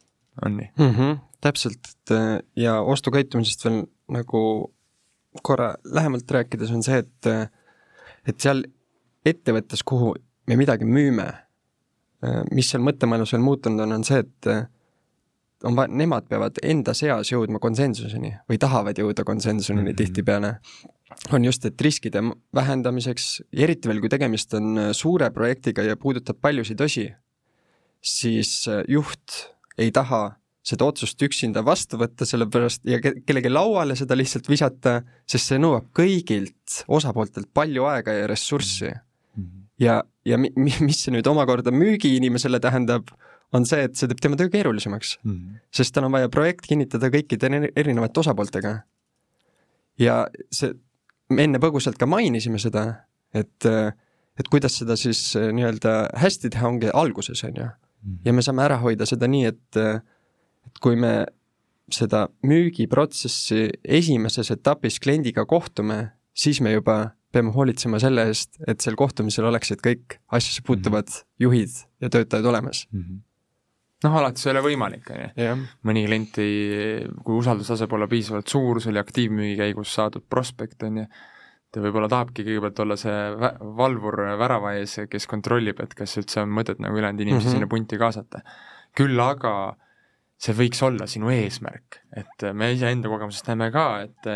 [0.45, 0.93] on nii mm?
[0.95, 2.15] -hmm, täpselt, et
[2.55, 4.41] ja ostukäitumisest veel nagu
[5.43, 7.51] korra lähemalt rääkides on see, et
[8.27, 8.63] et seal
[9.25, 10.13] ettevõttes, kuhu
[10.47, 11.29] me midagi müüme
[12.19, 14.65] Äh, mis seal mõttemaailmas veel muutunud on, on see, et äh,
[15.63, 19.99] on va-, nemad peavad enda seas jõudma konsensuseni või tahavad jõuda konsensuseni mm -hmm.
[20.01, 20.49] tihtipeale,
[21.31, 22.19] on just, et riskide
[22.55, 27.07] vähendamiseks, eriti veel, kui tegemist on äh, suure projektiga ja puudutab paljusid osi,
[28.03, 29.39] siis juht
[29.77, 30.35] ei taha
[30.69, 35.61] seda otsust üksinda vastu võtta, sellepärast ja ke kellegi lauale seda lihtsalt visata, sest see
[35.61, 39.43] nõuab kõigilt osapooltelt palju aega ja ressurssi mm.
[39.43, 39.65] -hmm.
[39.85, 43.09] ja ja mi-, mi-, mis see nüüd omakorda müügiinimesele tähendab,
[43.55, 45.31] on see, et see teeb tema töö keerulisemaks mm.
[45.31, 45.63] -hmm.
[45.73, 48.79] sest tal on vaja projekt kinnitada kõikide erinevate osapooltega.
[49.99, 50.73] ja see,
[51.29, 52.85] me enne põgusalt ka mainisime seda,
[53.33, 53.65] et,
[54.39, 57.67] et kuidas seda siis eh, nii-öelda hästi teha, ongi alguses, on ju.
[58.03, 58.21] Mhm.
[58.25, 59.81] ja me saame ära hoida seda nii, et,
[60.69, 61.13] et kui me
[61.93, 68.97] seda müügiprotsessi esimeses etapis kliendiga kohtume, siis me juba peame hoolitsema selle eest, et sel
[68.97, 71.25] kohtumisel oleksid kõik asjasse puutuvad mm -hmm.
[71.45, 73.01] juhid ja töötajad olemas mm.
[73.01, 73.25] -hmm
[74.03, 75.57] noh, alati see ei ole võimalik, on ju.
[75.87, 81.01] mõni klient ei, kui usaldustase pole piisavalt suur, see oli aktiivmüügi käigus saadud prospekt, on
[81.01, 81.05] ju,
[81.69, 83.17] ta võib-olla tahabki kõigepealt olla see
[83.81, 87.57] valvur värava ees, kes kontrollib, et kas üldse on mõtet nagu ülejäänud inimesi mm -hmm.
[87.57, 88.41] sinna punti kaasata.
[88.97, 89.75] küll aga
[90.39, 94.29] see võiks olla sinu eesmärk, et me iseenda kogemusest näeme ka, et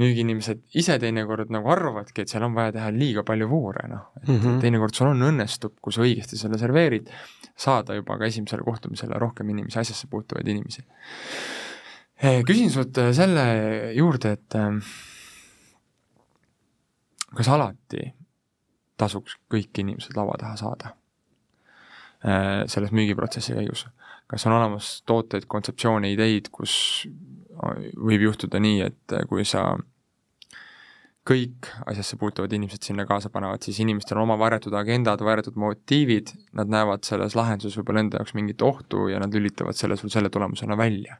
[0.00, 4.28] müügiinimesed ise teinekord nagu arvavadki, et seal on vaja teha liiga palju voore, noh, et
[4.28, 4.60] mm -hmm.
[4.62, 7.10] teinekord sul on, õnnestub, kui sa õigesti selle serveerid,
[7.56, 10.84] saada juba ka esimesele kohtumisele rohkem inimesi, asjasse puutuvaid inimesi.
[12.22, 13.44] Eh, küsin sult selle
[13.96, 14.56] juurde, et
[17.36, 18.14] kas alati
[18.96, 20.96] tasuks kõik inimesed laua taha saada
[22.68, 23.86] selles müügiprotsessi käigus?
[24.30, 26.74] Kas on olemas tooteid, kontseptsioone, ideid, kus
[27.98, 29.72] võib juhtuda nii, et kui sa
[31.30, 36.32] kõik asjasse puutuvad inimesed sinna kaasa panevad, siis inimestel on oma varjatud agendad, varjatud motiivid,
[36.56, 40.30] nad näevad selles lahenduses võib-olla enda jaoks mingit ohtu ja nad lülitavad selle sul selle
[40.32, 41.18] tulemusena välja.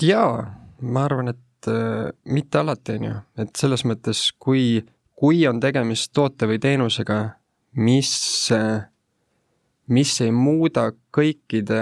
[0.00, 0.46] jaa,
[0.80, 4.80] ma arvan, et äh, mitte alati, on ju, et selles mõttes, kui,
[5.18, 7.18] kui on tegemist toote või teenusega,
[7.76, 8.14] mis
[8.56, 8.86] äh,
[9.90, 11.80] mis ei muuda kõikide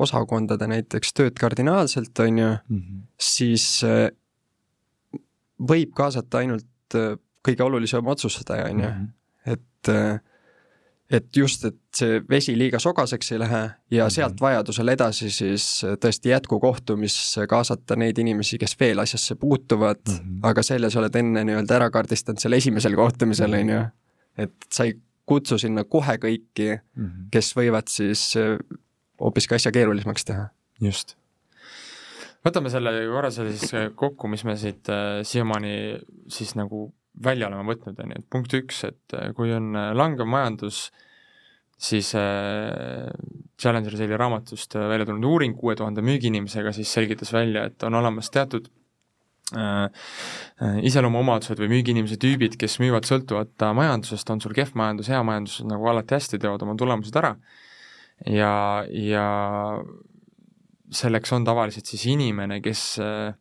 [0.00, 3.00] osakondade näiteks tööd kardinaalselt, on ju mm, -hmm.
[3.20, 4.08] siis äh,
[5.60, 9.10] võib kaasata ainult äh, kõige olulisem otsustaja, on ju, mhm.
[9.44, 10.20] et äh,
[11.10, 14.10] et just, et see vesi liiga sogaseks ei lähe ja mhm.
[14.10, 15.66] sealt vajadusel edasi siis
[16.00, 20.38] tõesti jätkukohtumisse kaasata neid inimesi, kes veel asjasse puutuvad mm, -hmm.
[20.42, 23.82] aga selle sa oled enne nii-öelda ära kaardistanud seal esimesel kohtumisel, on ju.
[24.38, 27.28] et sa ei kutsu sinna kohe kõiki mm, -hmm.
[27.32, 28.58] kes võivad siis äh,
[29.20, 30.48] hoopiski asja keerulisemaks teha.
[30.80, 31.16] just.
[32.44, 36.90] võtame selle korra selle siis kokku, mis me siit äh, siiamaani siis nagu
[37.22, 40.88] välja oleme võtnud, on ju, et punkt üks, et äh, kui on äh, langev majandus,
[41.78, 43.10] siis äh,
[43.60, 48.30] Challenger Sale'i raamatust välja tulnud uuring kuue tuhande müügiinimesega siis selgitas välja, et on olemas
[48.34, 48.70] teatud
[49.52, 55.90] iseloomuomadused või müügiinimese tüübid, kes müüvad sõltuvata majandusest, on sul kehv majandus, hea majandus, nagu
[55.90, 57.34] alati hästi, teevad oma tulemused ära.
[58.30, 58.54] Ja,
[58.88, 59.26] ja
[60.94, 63.34] selleks on tavaliselt siis inimene, kes äh,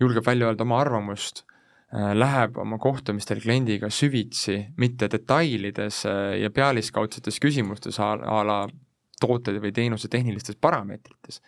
[0.00, 1.44] julgeb välja öelda oma arvamust,
[1.90, 6.04] läheb oma kohtumistel kliendiga süvitsi, mitte detailides
[6.38, 8.58] ja pealiskaudsetes küsimustes a, a la
[9.18, 11.40] toote või teenuse tehnilistes parameetrites,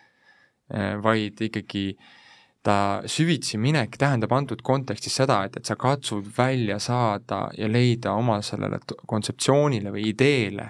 [1.05, 2.11] vaid ikkagi äh,
[2.63, 8.13] ta süvitsi minek tähendab antud kontekstis seda, et, et sa katsud välja saada ja leida
[8.15, 10.69] oma sellele kontseptsioonile või ideele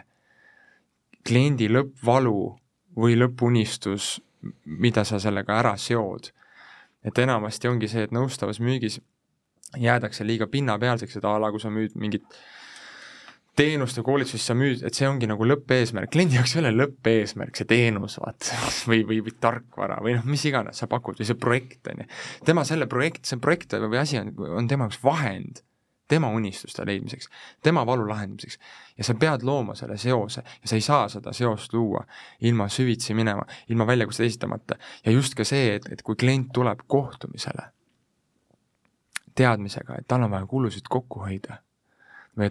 [1.26, 2.38] kliendi lõppvalu
[2.98, 4.16] või lõppunistus,
[4.64, 6.32] mida sa sellega ära seod.
[7.02, 9.00] et enamasti ongi see, et nõustavas müügis
[9.78, 12.22] jäädakse liiga pinnapealseks, et a la kui sa müüd mingit
[13.56, 17.58] teenust või koolitust sa müüd, et see ongi nagu lõppeesmärk, kliendi jaoks ei ole lõppeesmärk
[17.58, 18.48] see teenus, vaat,
[18.90, 22.08] või, või, või tarkvara või noh, mis iganes sa pakud või see projekt, on ju.
[22.48, 25.62] tema selle projekt, see projekt või asi on, on tema jaoks vahend
[26.12, 27.28] tema unistuste leidmiseks,
[27.64, 28.58] tema valu lahendamiseks.
[28.98, 32.02] ja sa pead looma selle seose ja sa ei saa seda seost luua
[32.40, 34.76] ilma süvitsi minema, ilma väljakutset esitamata.
[35.04, 37.68] ja just ka see, et, et kui klient tuleb kohtumisele
[39.34, 41.62] teadmisega, et tal on vaja kulusid kokku hoida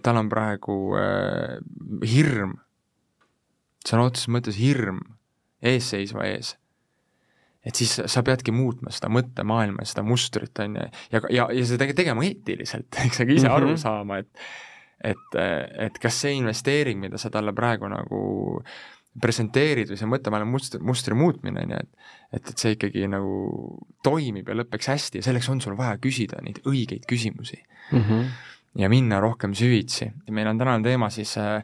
[0.03, 1.57] tal on praegu äh,
[2.05, 2.55] hirm,
[3.87, 5.01] sõna otseses mõttes hirm
[5.65, 6.55] eesseisva ees,
[7.65, 11.89] et siis sa peadki muutma seda mõttemaailma seda mustrit, on ju, ja, ja, ja seda
[11.97, 13.57] tegema eetiliselt, eks sa ka ise mm -hmm.
[13.57, 14.29] aru saama, et
[15.01, 15.35] et,
[15.81, 18.19] et kas see investeering, mida sa talle praegu nagu
[19.21, 23.79] presenteerid või see mõttemaailma mustri, mustri muutmine, on ju, et et, et see ikkagi nagu
[24.03, 27.63] toimib ja lõpeks hästi ja selleks on sul vaja küsida neid õigeid küsimusi.
[27.91, 27.99] Mm.
[27.99, 28.29] -hmm
[28.77, 30.11] ja minna rohkem süvitsi.
[30.29, 31.63] meil on tänane teema siis äh,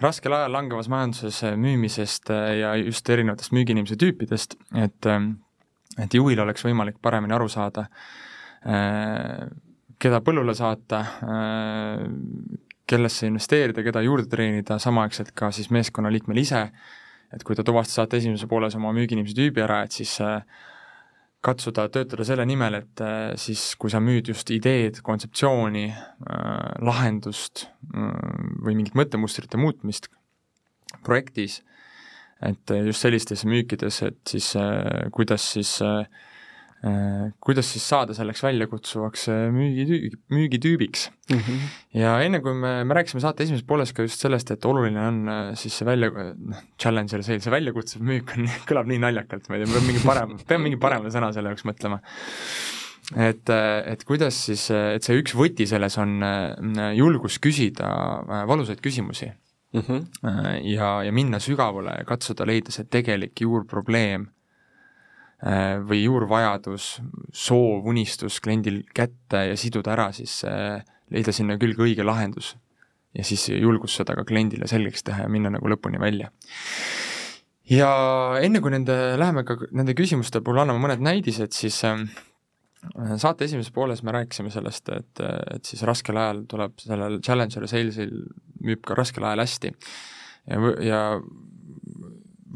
[0.00, 5.20] raskel ajal langevas majanduses äh, müümisest äh, ja just erinevatest müügiinimese tüüpidest, et äh,
[5.98, 7.88] et juhil oleks võimalik paremini aru saada
[9.98, 10.98] keda põllule saata
[12.88, 16.60] kellesse investeerida, keda juurde treenida, samaaegselt ka siis meeskonnaliikmel ise,
[17.34, 20.42] et kui ta tuvastas saate esimeses pooles oma müügiinimese tüübi ära, et siis äh,
[21.44, 27.68] katsuda töötada selle nimel, et äh, siis, kui sa müüd just ideed, kontseptsiooni, äh, lahendust
[27.94, 28.08] äh,
[28.64, 30.10] või mingit mõttemustrite muutmist
[31.06, 31.60] projektis,
[32.42, 34.52] et just sellistes müükides, et siis
[35.14, 36.27] kuidas siis äh, Äh,
[37.42, 41.38] kuidas siis saada selleks väljakutsuvaks äh, müügitüü-, müügitüübiks mm.
[41.38, 41.64] -hmm.
[41.98, 45.18] ja enne, kui me, me rääkisime saate esimeses pooles ka just sellest, et oluline on
[45.28, 49.58] äh, siis see välja, noh, challenger sale, see väljakutsuv müük on, kõlab nii naljakalt, ma
[49.58, 51.98] ei tea, peab mingi parem, peab mingi parema sõna selle jaoks mõtlema.
[53.26, 56.18] et, et kuidas siis, et see üks võti selles on
[56.94, 57.90] julgus küsida
[58.46, 59.32] valusaid küsimusi
[59.72, 59.80] mm.
[59.80, 60.02] -hmm.
[60.62, 64.37] ja, ja minna sügavale ja katsuda leida see tegelik juurprobleem äh,
[65.38, 66.98] või juurvajadus,
[67.30, 70.80] soov, unistus kliendil kätte ja siduda ära, siis äh,
[71.14, 72.56] leida sinna külge õige lahendus.
[73.16, 76.30] ja siis julgus seda ka kliendile selgeks teha ja minna nagu lõpuni välja.
[77.70, 77.90] ja
[78.42, 82.02] enne, kui nende, läheme ka nende küsimuste puhul anname mõned näidised, siis äh,
[83.16, 85.22] saate esimeses pooles me rääkisime sellest, et,
[85.54, 88.12] et siis raskel ajal tuleb sellel Challenger Salesil
[88.64, 89.74] müüb ka raskel ajal hästi.
[90.50, 91.02] ja, ja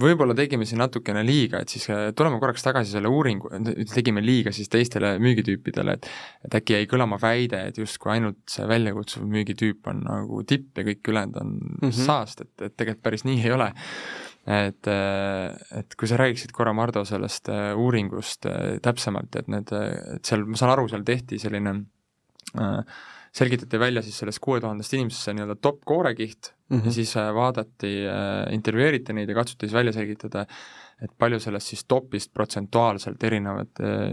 [0.00, 3.50] võib-olla tegime siin natukene liiga, et siis äh, tuleme korraks tagasi selle uuringu,
[3.92, 6.10] tegime liiga siis teistele müügitüüpidele, et
[6.46, 10.86] et äkki jäi kõlama väide, et justkui ainult see väljakutsuv müügitüüp on nagu tipp ja
[10.88, 12.04] kõik ülejäänud on mm -hmm.
[12.06, 13.72] saast, et, et tegelikult päris nii ei ole.
[14.46, 18.46] et, äh, et kui sa räägiksid korra, Mardo, sellest äh, uuringust
[18.82, 19.70] täpsemalt, et need,
[20.16, 21.84] et seal, ma saan aru, seal tehti selline
[22.58, 22.82] äh,
[23.32, 26.86] selgitati välja siis sellest kuue tuhandest inimesest see nii-öelda top koorekiht mm -hmm.
[26.86, 30.46] ja siis äh, vaadati, äh, intervjueeriti neid ja katsuti siis välja selgitada,
[31.02, 34.12] et palju sellest siis topist protsentuaalselt erinevad äh,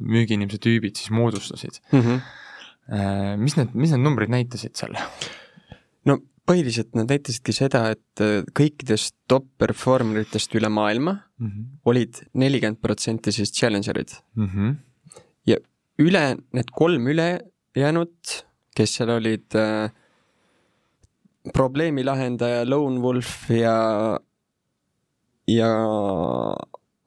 [0.00, 2.00] müügiinimese tüübid siis moodustasid mm.
[2.00, 2.20] -hmm.
[3.38, 4.96] Mis need, mis need numbrid näitasid seal?
[6.04, 6.16] no
[6.50, 8.22] põhiliselt nad näitasidki seda, et
[8.58, 11.64] kõikidest top performer itest üle maailma mm -hmm.
[11.84, 14.46] olid nelikümmend protsenti siis challenger'id mm.
[14.46, 14.74] -hmm.
[15.46, 15.56] ja
[15.98, 17.28] üle, need kolm üle
[17.76, 18.14] jäänud,
[18.76, 19.90] kes seal olid äh,
[21.52, 24.18] probleemi lahendaja, lone wolf ja,
[25.48, 25.70] ja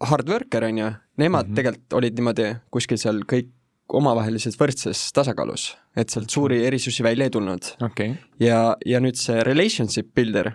[0.04, 1.56] hard worker on ju, nemad mm -hmm.
[1.56, 3.52] tegelikult olid niimoodi kuskil seal kõik
[3.94, 8.16] omavahelises võrdses tasakaalus, et sealt suuri erisusi välja ei tulnud okay..
[8.40, 10.52] ja, ja nüüd see relationship builder.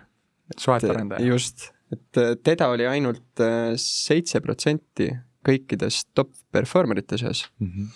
[0.56, 1.26] suhtearendaja.
[1.26, 5.10] just, et äh, teda oli ainult äh, seitse protsenti
[5.46, 7.68] kõikidest top performer ite seas mm.
[7.68, 7.88] -hmm.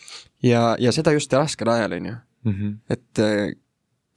[0.48, 2.16] ja, ja seda just raskel ajal, on ju.
[2.44, 2.74] Mhm.
[2.90, 3.54] et äh,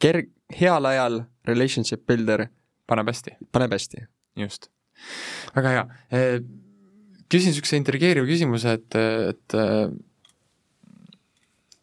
[0.02, 2.48] kerg-, heal ajal relationship builder
[2.88, 3.38] paneb hästi.
[3.52, 4.08] paneb hästi.
[4.36, 4.70] just,
[5.56, 6.42] väga hea e,.
[7.30, 8.96] küsin niisuguse intrigeeriva küsimuse, et,
[9.30, 9.54] et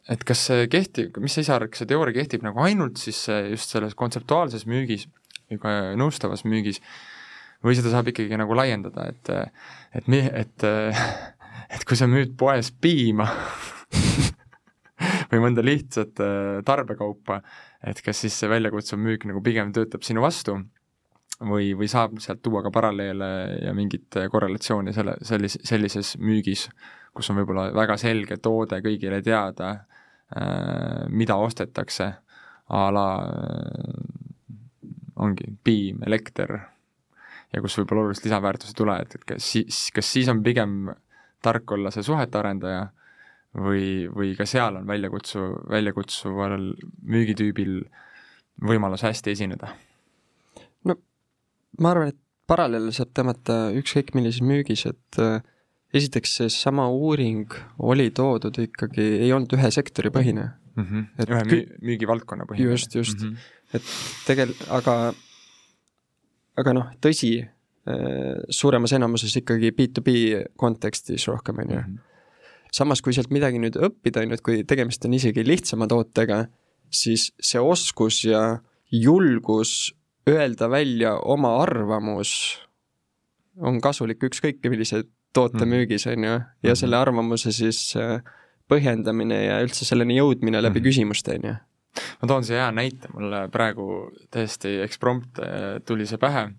[0.09, 3.25] et kas see kehtib, mis sa ise arvad, kas see teooria kehtib nagu ainult siis
[3.51, 5.07] just selles kontseptuaalses müügis
[5.99, 6.81] nõustavas müügis
[7.63, 9.33] või seda saab ikkagi nagu laiendada, et
[9.97, 10.67] et mi-, et
[11.73, 13.27] et kui sa müüd poes piima
[15.31, 17.41] või mõnda lihtsat äh, tarbekaupa,
[17.83, 20.57] et kas siis see väljakutsuv müük nagu pigem töötab sinu vastu
[21.41, 23.29] või, või saab sealt tuua ka paralleele
[23.65, 26.67] ja mingit korrelatsiooni selle, sellis-, sellises müügis,
[27.13, 29.71] kus on võib-olla väga selge toode kõigile teada,
[30.35, 32.11] äh, mida ostetakse,
[32.73, 33.97] a la äh,
[35.23, 36.59] ongi piim, elekter,
[37.53, 40.91] ja kus võib-olla olulist lisaväärtust ei tule, et, et kas siis, kas siis on pigem
[41.43, 42.87] tark olla see suhete arendaja
[43.53, 46.57] või, või ka seal on väljakutsu, väljakutsuval
[47.15, 47.79] müügitüübil
[48.63, 49.73] võimalus hästi esineda?
[50.87, 50.97] no
[51.79, 55.43] ma arvan, et paralleele saab tõmmata ükskõik millises müügis, et äh,
[55.93, 60.87] esiteks seesama uuring oli toodud ikkagi, ei olnud ühe sektori põhine mm.
[60.87, 61.27] -hmm.
[61.27, 62.71] Ühe müü-, müügivaldkonna põhine.
[62.71, 63.29] just, just mm.
[63.29, 63.77] -hmm.
[63.77, 63.83] et
[64.27, 65.13] tegel-, aga,
[66.57, 67.35] aga noh, tõsi,
[67.83, 70.11] Äh, suuremas enamuses ikkagi B2B
[70.55, 71.79] kontekstis rohkem, on ju.
[71.79, 71.97] Mhm.
[72.73, 76.47] samas, kui sealt midagi nüüd õppida, on ju, et kui tegemist on isegi lihtsama tootega,
[76.89, 79.93] siis see oskus ja julgus
[80.25, 82.31] öelda välja oma arvamus
[83.59, 85.03] on kasulik ükskõik millise
[85.35, 85.69] toote mm.
[85.75, 86.79] müügis, on ju, ja -hmm.
[86.79, 88.23] selle arvamuse siis äh,
[88.71, 91.55] põhjendamine ja üldse selleni jõudmine läbi küsimuste, on ju.
[92.21, 93.87] Ma toon siia hea näite, mulle praegu
[94.33, 96.49] täiesti eksprompt äh, tuli see pähe.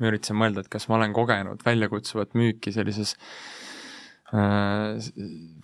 [0.00, 3.16] Ma üritasin mõelda, et kas ma olen kogenud väljakutsuvat müüki sellises
[4.32, 4.98] äh,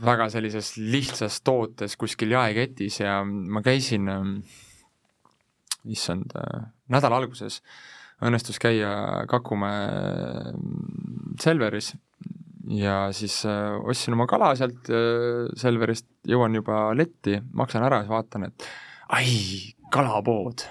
[0.05, 4.25] väga sellises lihtsas tootes kuskil jaeketis ja ma käisin äh,,
[5.87, 7.62] issand äh,, nädala alguses
[8.25, 8.90] õnnestus käia
[9.29, 10.53] Kakumäe äh,
[11.40, 11.92] Selveris
[12.73, 18.11] ja siis äh, ostsin oma kala sealt äh, Selverist, jõuan juba letti, maksan ära ja
[18.11, 18.69] vaatan, et
[19.14, 20.66] ai, kalapood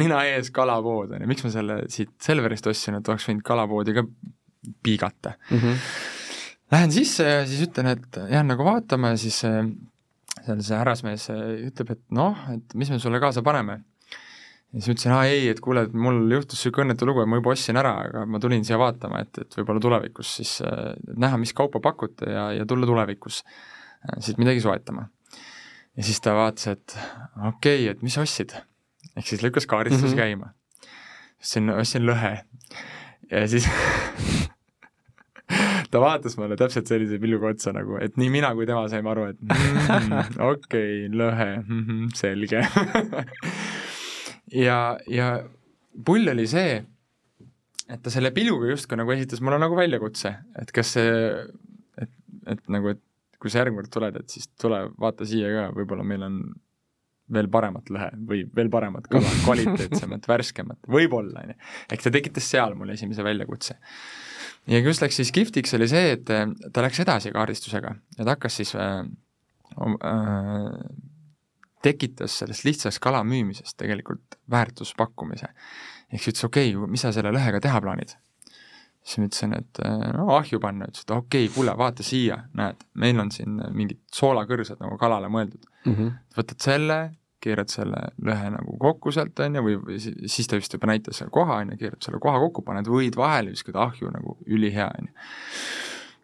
[0.00, 3.94] nina ees kalapood, on ju, miks ma selle siit Selverist ostsin, et oleks võinud kalapoodi
[3.96, 4.04] ka
[4.84, 5.58] piigata mm.
[5.58, 5.82] -hmm.
[6.74, 9.68] Lähen sisse ja siis ütlen, et jään nagu vaatama ja siis äh,
[10.46, 13.80] seal see härrasmees äh, ütleb, et noh, et mis me sulle kaasa paneme.
[14.72, 17.38] ja siis ütlesin, aa ei, et kuule, et mul juhtus niisugune õnnetu lugu ja ma
[17.38, 21.38] juba ostsin ära, aga ma tulin siia vaatama, et, et võib-olla tulevikus siis äh, näha,
[21.38, 23.44] mis kaupa pakute ja, ja tulla tulevikus
[24.20, 25.08] siit midagi soetama.
[25.96, 28.54] Ja siis ta vaatas, et okei okay,, et mis ostsid
[29.16, 30.16] ehk siis lükkas kaardistuse mm -hmm.
[30.16, 30.46] käima.
[31.40, 32.38] ostsin, ostsin lõhe
[33.30, 33.68] ja siis
[35.90, 39.24] ta vaatas mulle täpselt sellise pilguga otsa nagu, et nii mina kui tema saime aru,
[39.32, 39.50] et mm,
[40.52, 42.66] okei okay,, lõhe mm, -hmm, selge
[44.66, 45.26] ja, ja
[46.04, 46.84] pull oli see,
[47.88, 51.10] et ta selle pilguga justkui nagu esitas mulle nagu väljakutse, et kas see,
[52.02, 52.10] et,
[52.46, 53.02] et nagu, et
[53.40, 56.38] kui sa järgmine kord tuled, et siis tule vaata siia ka, võib-olla meil on
[57.32, 61.58] veel paremat lõhe või veel paremat kala, kvaliteetsemat, värskemat, võib-olla, on ju.
[61.92, 63.78] ehk ta tekitas seal mulle esimese väljakutse.
[64.70, 68.36] ja kus läks siis kihvtiks, oli see, et äh, ta läks edasi kaardistusega ja ta
[68.36, 69.02] hakkas siis äh,
[69.82, 70.70] äh,
[71.86, 75.50] tekitas sellest lihtsast kala müümisest tegelikult väärtuspakkumise.
[76.12, 78.14] ehk siis ütles, okei okay,, mis sa selle lõhega teha plaanid?
[79.06, 82.40] Siis ma ütlesin, et äh, no ahju panna, ütles, et okei okay,, kuule, vaata siia,
[82.58, 85.92] näed, meil on siin mingid soolakõrsad nagu kalale mõeldud mm.
[85.94, 86.12] -hmm.
[86.38, 86.98] võtad selle,
[87.42, 91.20] keerad selle lõhe nagu kokku sealt, on ju, või, või siis ta vist juba näitas
[91.20, 94.88] selle koha, on ju, keerad selle koha kokku, paned võid vahele, viskad ahju nagu ülihea,
[94.98, 95.28] on ju.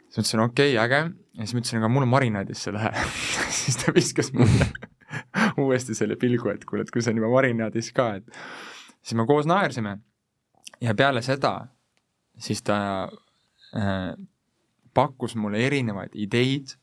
[0.08, 1.02] siis ma ütlesin, okei okay,, äge,
[1.38, 2.90] ja siis ma ütlesin, aga mul on marinaadis see lõhe
[3.60, 4.72] siis ta viskas mulle
[5.62, 8.42] uuesti selle pilgu, et kuule, et kui see on juba marinaadis ka, et
[8.98, 10.00] siis me koos naersime
[10.82, 11.60] ja peale seda
[12.38, 12.76] siis ta
[13.76, 14.12] äh,
[14.94, 16.76] pakkus mulle erinevaid ideid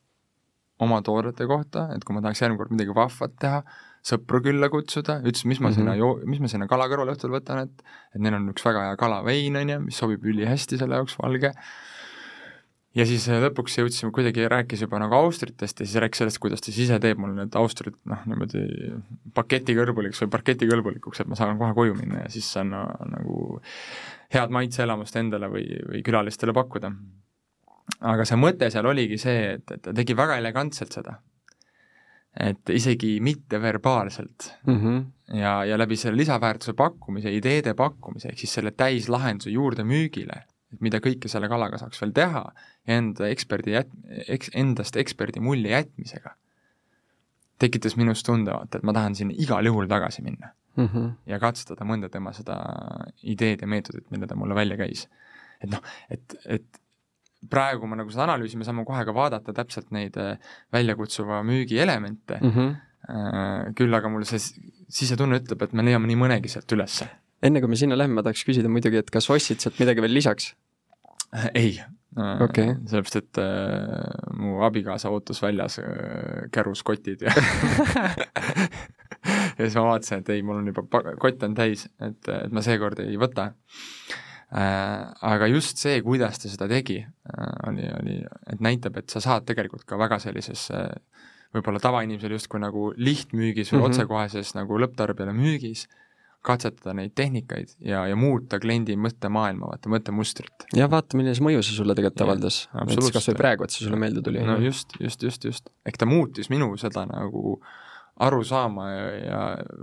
[0.80, 3.62] oma toodete kohta, et kui ma tahaks järgmine kord midagi vahvat teha,
[4.06, 5.76] sõpru külla kutsuda, ütles, mis ma mm -hmm.
[5.76, 7.84] sinna joo-, mis ma sinna kala kõrvale õhtul võtan, et
[8.16, 11.52] et neil on üks väga hea kalavein, on ju, mis sobib ülihästi selle jaoks, valge,
[13.00, 16.64] ja siis äh, lõpuks jõudsime, kuidagi rääkis juba nagu austritest ja siis rääkis sellest, kuidas
[16.64, 18.66] ta siis ise teeb mul need austrid noh, niimoodi
[19.38, 22.84] paketikõlbulikuks või parketikõlbulikuks, et ma saan kohe koju minna ja siis saan no,
[23.14, 23.40] nagu
[24.34, 26.92] head maitseelamust endale või, või külalistele pakkuda.
[28.12, 31.20] aga see mõte seal oligi see, et, et ta tegi väga elegantselt seda.
[32.40, 34.76] et isegi mitteverbaalselt mm.
[34.76, 35.06] -hmm.
[35.40, 41.02] ja, ja läbi selle lisaväärtuse pakkumise, ideede pakkumise, ehk siis selle täislahenduse juurdemüügile, et mida
[41.04, 42.44] kõike selle kalaga saaks veel teha
[42.88, 43.96] enda eksperdi jät-,
[44.28, 46.36] eks-, endast eksperdi mulje jätmisega,
[47.60, 51.10] tekitas minus tunde, vaata, et ma tahan sinna igal juhul tagasi minna mm -hmm.
[51.26, 52.60] ja katsetada mõnda tema seda
[53.24, 55.08] ideed ja meetodit, mille ta mulle välja käis.
[55.64, 56.80] et noh, et, et
[57.50, 60.38] praegu ma nagu seda analüüsi, me saame kohe ka vaadata täpselt neid äh,
[60.74, 63.74] väljakutsuva müügi elemente mm, -hmm.
[63.76, 64.40] küll aga mul see
[64.90, 67.08] sisetunne ütleb, et me leiame nii mõnegi sealt ülesse.
[67.44, 70.16] Enne kui me sinna läheme, ma tahaks küsida muidugi, et kas ostsid sealt midagi veel
[70.16, 70.54] lisaks?
[71.54, 71.78] ei
[72.18, 72.76] okay..
[72.90, 77.34] sellepärast, et äh, mu abikaasa ootas väljas äh, kärus kotid ja
[79.58, 82.64] ja siis ma vaatasin, et ei, mul on juba kott on täis, et, et ma
[82.66, 83.52] seekord ei võta
[84.50, 85.06] äh,.
[85.34, 88.20] aga just see, kuidas ta seda tegi äh,, oli, oli,
[88.52, 90.90] et näitab, et sa saad tegelikult ka väga sellises äh,
[91.56, 93.90] võib-olla tavainimesel justkui nagu lihtmüügis või mm -hmm.
[93.90, 95.88] otsekoheses nagu lõpptarbijale müügis
[96.46, 100.68] katsetada neid tehnikaid ja, ja muuta kliendi mõttemaailma, vaata, mõttemustrit.
[100.76, 102.62] ja vaata, millise mõju see sulle tegelikult avaldas.
[102.72, 104.44] kas või praegu, et see sulle meelde tuli.
[104.48, 105.72] no just, just, just, just.
[105.88, 107.60] ehk ta muutis minu seda nagu
[108.24, 109.42] aru saama ja, ja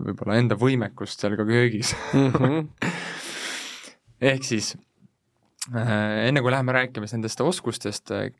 [0.08, 2.32] võib-olla enda võimekust seal ka köögis mm.
[2.32, 2.90] -hmm.
[4.32, 4.72] ehk siis
[5.74, 8.30] äh, enne kui läheme rääkima siis nendest oskustest äh,,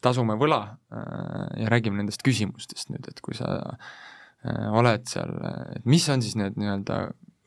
[0.00, 3.92] tasume võla äh, ja räägime nendest küsimustest nüüd, et kui sa äh,
[4.44, 5.34] oled seal,
[5.76, 6.96] et mis on siis need nii-öelda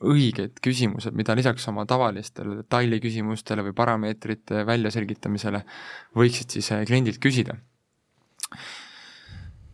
[0.06, 5.62] õiged küsimused, mida lisaks oma tavalistele detailiküsimustele või parameetrite väljaselgitamisele
[6.16, 7.56] võiksid siis äh, kliendilt küsida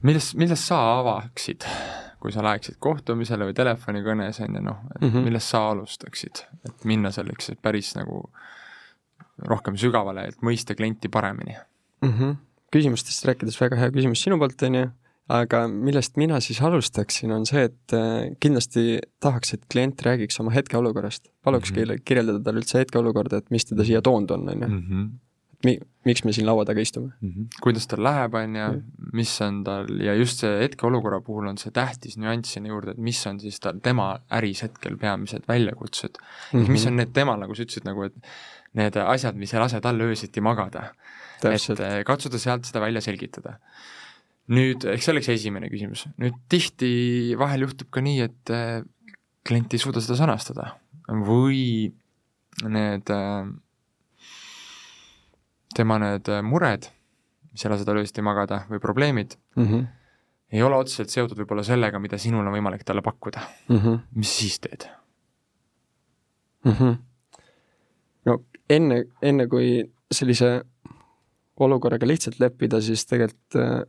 [0.07, 1.67] millest, millest sa avaksid,
[2.23, 5.29] kui sa läheksid kohtumisele või telefonikõnes, on ju, noh, et mm -hmm.
[5.29, 8.25] millest sa alustaksid, et minna selleks, et päris nagu
[9.49, 11.57] rohkem sügavale, et mõista klienti paremini
[12.03, 12.13] mm?
[12.13, 12.37] -hmm.
[12.73, 14.91] küsimustest rääkides väga hea küsimus sinu poolt, on ju,
[15.29, 20.51] aga millest mina siis alustaksin, on see, et äh, kindlasti tahaks, et klient räägiks oma
[20.51, 21.31] hetkeolukorrast.
[21.45, 22.03] paluks mm -hmm.
[22.05, 25.05] kirjeldada talle üldse hetkeolukorda, et mis teda siia toonud on, on ju mhm
[25.67, 27.31] mi-, miks me siin laua taga istume mm.
[27.31, 27.61] -hmm.
[27.63, 28.69] kuidas tal läheb, on ju,
[29.13, 32.99] mis on tal ja just see hetkeolukorra puhul on see tähtis nüanss sinna juurde, et
[32.99, 34.09] mis on siis tal, tema
[34.41, 36.61] äris hetkel peamised väljakutsed mm.
[36.61, 36.71] -hmm.
[36.71, 38.17] mis on need temal, nagu sa ütlesid, nagu et
[38.75, 40.93] need asjad, mis ei lase tal öösiti magada.
[41.45, 43.59] et eh, katsuda sealt seda välja selgitada.
[44.53, 46.93] Nüüd, eks see oleks esimene küsimus, nüüd tihti
[47.41, 48.81] vahel juhtub ka nii, et eh,
[49.47, 50.73] klient ei suuda seda sõnastada
[51.09, 51.93] või
[52.69, 53.49] need äh,
[55.75, 56.89] tema need äh, mured,
[57.53, 59.87] mis ei lase tal öösiti magada, või probleemid mm, -hmm.
[60.53, 63.79] ei ole otseselt seotud võib-olla sellega, mida sinul on võimalik talle pakkuda mm.
[63.79, 63.99] -hmm.
[64.15, 64.87] mis siis teed
[66.65, 66.73] mm?
[66.73, 66.97] -hmm.
[68.25, 68.39] no
[68.71, 70.63] enne, enne kui sellise
[71.57, 73.83] olukorraga lihtsalt leppida, siis tegelikult äh,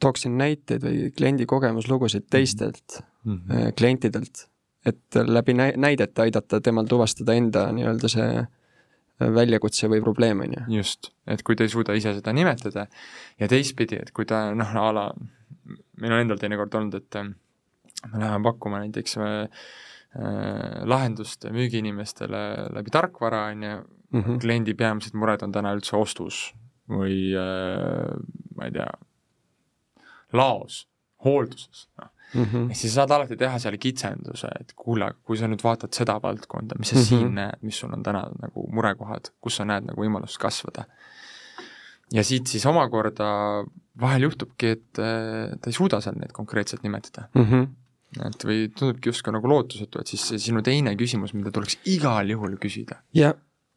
[0.00, 3.72] tooksin näiteid või kliendi kogemuslugusid teistelt mm -hmm.
[3.78, 4.46] klientidelt,
[4.86, 8.46] et läbi näidete aidata temal tuvastada enda nii-öelda see
[9.20, 10.78] väljakutse või probleem, on ju.
[10.78, 12.86] just, et kui ta ei suuda ise seda nimetada
[13.40, 15.14] ja teistpidi, et kui ta noh, a la
[16.00, 17.14] meil on endal teinekord olnud, et
[18.12, 19.48] me läheme pakkuma näiteks äh,
[20.84, 23.80] lahendust müügiinimestele läbi tarkvara, on ju,
[24.10, 24.40] Mhm.
[24.42, 26.50] kliendi peamised mured on täna üldse ostus
[26.90, 28.16] või äh,
[28.56, 28.88] ma ei tea,
[30.36, 30.86] laos,
[31.24, 32.10] hoolduses, noh.
[32.30, 32.68] Mhm.
[32.70, 36.76] ehk siis saad alati teha seal kitsenduse, et kuule, kui sa nüüd vaatad seda valdkonda,
[36.78, 37.00] mis sa mm.
[37.00, 37.08] -hmm.
[37.08, 40.84] siin näed, mis sul on täna nagu murekohad, kus sa näed nagu võimalust kasvada.
[42.12, 43.64] ja siit siis omakorda
[44.00, 47.28] vahel juhtubki, et äh, ta ei suuda seal neid konkreetselt nimetada.
[47.34, 47.66] Mhm.
[48.26, 52.30] et või tundubki justkui nagu lootusetu, et siis see sinu teine küsimus, mida tuleks igal
[52.30, 53.02] juhul küsida.
[53.14, 53.34] ja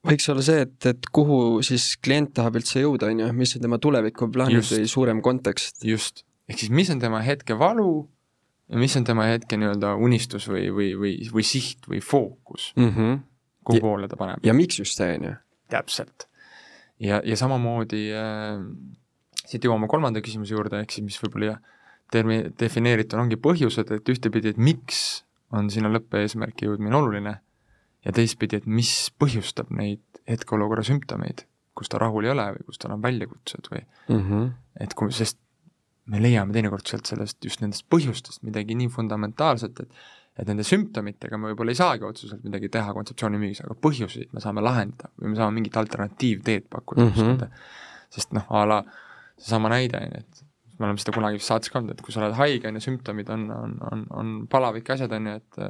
[0.07, 3.65] võiks olla see, et, et kuhu siis klient tahab üldse jõuda, on ju, mis on
[3.65, 5.83] tema tulevikuplaanid või suurem kontekst.
[5.87, 8.07] just, ehk siis mis on tema hetke valu
[8.69, 12.89] ja mis on tema hetke nii-öelda unistus või, või, või, või siht või fookus, mm.
[12.89, 13.23] -hmm.
[13.69, 14.43] kuhu poole ta paneb.
[14.45, 15.35] ja miks just see, on ju?
[15.73, 16.27] täpselt.
[16.99, 18.63] ja, ja samamoodi äh,
[19.45, 21.61] siit jõuame kolmanda küsimuse juurde, ehk siis mis võib-olla jah,
[22.13, 25.23] termi-, defineerituna ongi põhjused, et ühtepidi, et miks
[25.53, 27.37] on sinna lõppeesmärki jõudmine oluline
[28.03, 31.45] ja teistpidi, et mis põhjustab neid hetkeolukorra sümptomeid,
[31.77, 34.19] kus ta rahul ei ole või kus tal on väljakutsed või mm.
[34.19, 34.51] -hmm.
[34.85, 35.39] et kui, sest
[36.11, 41.37] me leiame teinekord sealt sellest, just nendest põhjustest midagi nii fundamentaalset, et et nende sümptomitega
[41.37, 45.29] me võib-olla ei saagi otseselt midagi teha kontseptsiooni müügis, aga põhjuseid me saame lahendada või
[45.29, 47.59] me saame mingit alternatiivteed pakkuda mm, -hmm.
[48.15, 48.79] sest noh, a la
[49.37, 52.23] seesama näide, on ju, et me oleme seda kunagi saates ka olnud, et kui sa
[52.23, 55.61] oled haige, on ju, sümptomid on, on, on, on palavik asjad, on ju, et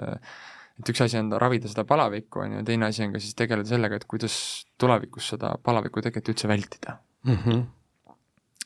[0.79, 3.35] et üks asi on ravida seda palavikku, on ju, ja teine asi on ka siis
[3.35, 4.35] tegeleda sellega, et kuidas
[4.79, 7.63] tulevikus seda palavikku tegelikult üldse vältida Mm -hmm.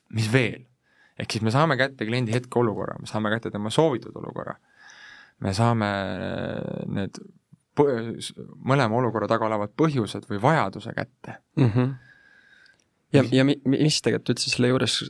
[0.09, 0.66] mis veel?
[1.20, 4.57] Ehk siis me saame kätte kliendi hetkeolukorra, me saame kätte tema soovitud olukorra,
[5.45, 7.22] me saame äh, need
[7.78, 11.38] mõlema olukorra taga olevad põhjused või vajaduse kätte.
[11.55, 11.72] mm.
[11.76, 11.93] -hmm.
[13.13, 15.03] ja, ja mi-, mis tegelikult üldse selle juures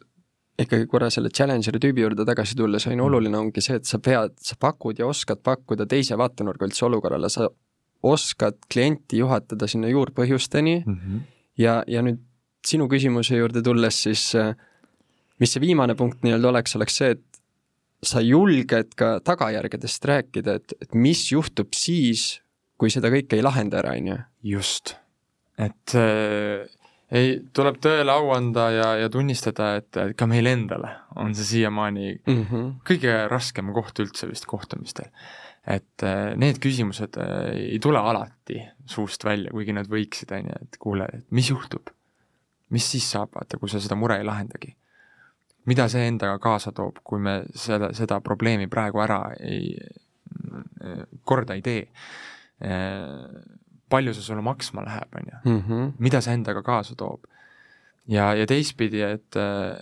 [0.58, 4.34] ikkagi korra selle challenger'i tüübi juurde tagasi tulles on oluline ongi see, et sa pead,
[4.42, 7.50] sa pakud ja oskad pakkuda teise vaatenurga üldse olukorrale, sa
[8.04, 10.96] oskad klienti juhatada sinna juurpõhjusteni mm.
[10.96, 11.22] -hmm.
[11.58, 12.24] ja, ja nüüd
[12.66, 14.56] sinu küsimuse juurde tulles siis, äh,
[15.40, 17.42] mis see viimane punkt nii-öelda oleks, oleks see, et
[18.06, 22.40] sa julged ka tagajärgedest rääkida, et, et mis juhtub siis,
[22.78, 24.18] kui seda kõike ei lahenda ära, on ju.
[24.54, 24.96] just,
[25.58, 26.68] et äh,
[27.16, 32.08] ei, tuleb tõele au anda ja, ja tunnistada, et ka meil endale on see siiamaani
[32.14, 32.42] mm.
[32.46, 32.72] -hmm.
[32.88, 35.12] kõige raskem koht üldse vist kohtumistel.
[35.68, 40.60] et äh, need küsimused äh, ei tule alati suust välja, kuigi nad võiksid, on ju,
[40.62, 41.90] et kuule, et mis juhtub?
[42.70, 44.76] mis siis saab, vaata, kui sa seda mure ei lahendagi?
[45.68, 49.76] Mida see endaga kaasa toob, kui me seda, seda probleemi praegu ära ei,
[51.24, 51.88] korda ei tee?
[53.90, 55.58] palju see sulle maksma läheb, on ju?
[55.60, 55.92] -hmm.
[56.00, 57.28] mida see endaga kaasa toob?
[58.08, 59.36] ja, ja teistpidi, et,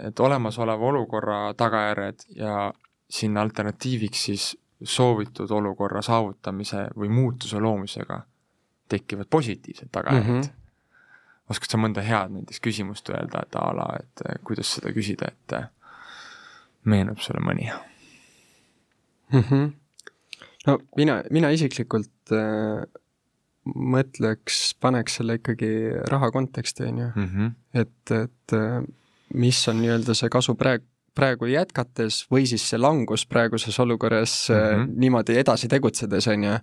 [0.08, 2.74] et olemasoleva olukorra tagajärjed ja
[3.10, 8.22] sinna alternatiiviks siis soovitud olukorra saavutamise või muutuse loomisega
[8.90, 10.38] tekivad positiivsed tagajärjed mm.
[10.38, 10.42] Mhm.
[10.42, 10.65] -hmm.
[11.50, 15.58] Oskad sa mõnda head näiteks küsimust öelda, et a la, et kuidas seda küsida, et
[16.86, 17.70] meenub sulle mõni
[19.32, 19.42] mm?
[19.42, 19.72] -hmm.
[20.68, 22.86] no mina, mina isiklikult äh,
[23.76, 25.72] mõtleks, paneks selle ikkagi
[26.12, 27.08] raha konteksti, on ju.
[27.16, 27.52] -hmm.
[27.74, 28.84] et, et äh,
[29.34, 30.86] mis on nii-öelda see kasu praegu,
[31.16, 34.82] praegu jätkates või siis see langus praeguses olukorras mm Mhm.
[34.82, 35.00] -hmm.
[35.00, 36.58] niimoodi edasi tegutsedes, on ju.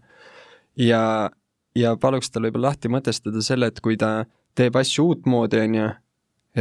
[0.77, 1.31] ja,
[1.75, 4.25] ja paluks tal võib-olla lahti mõtestada selle, et kui ta
[4.55, 5.91] teeb asju uutmoodi, on ju,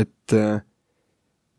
[0.03, 0.61] et äh,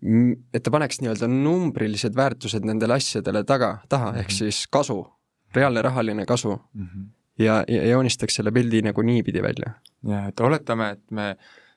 [0.03, 4.21] et ta paneks nii-öelda numbrilised väärtused nendele asjadele taga, taha mm, -hmm.
[4.21, 5.07] ehk siis kasu,
[5.55, 7.07] reaalne rahaline kasu Mm -hmm.
[7.39, 9.73] ja, ja joonistaks selle pildi nagu niipidi välja.
[10.09, 11.37] jah, et oletame, et me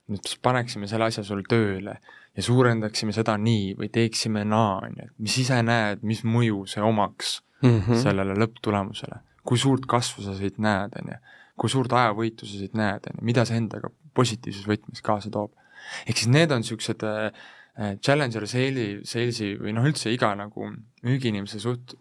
[0.09, 1.97] nüüd paneksime selle asja sul tööle
[2.37, 6.65] ja suurendaksime seda nii või teeksime naa, on ju, et mis ise näed, mis mõju
[6.67, 8.01] see omaks mm -hmm.
[8.03, 11.17] sellele lõpptulemusele, kui suurt kasvu sa siit näed, on ju,
[11.57, 15.53] kui suurt ajavõitu sa siit näed, on ju, mida see endaga positiivses võtmes kaasa toob.
[16.07, 17.45] ehk siis need on niisugused äh,
[18.01, 20.71] challenger sale'i, sales'i või noh, üldse iga nagu
[21.05, 21.95] müügiinimese suht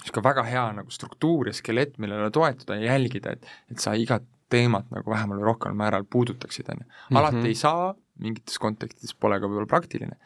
[0.00, 4.26] niisugune väga hea nagu struktuur ja skelett, millele toetuda ja jälgida, et et sa igat
[4.52, 6.88] teemat nagu vähemal või rohkemal määral puudutaksid, on ju.
[7.18, 7.46] alati Mhm.
[7.46, 10.18] ei saa, mingites kontekstides pole ka võib-olla praktiline,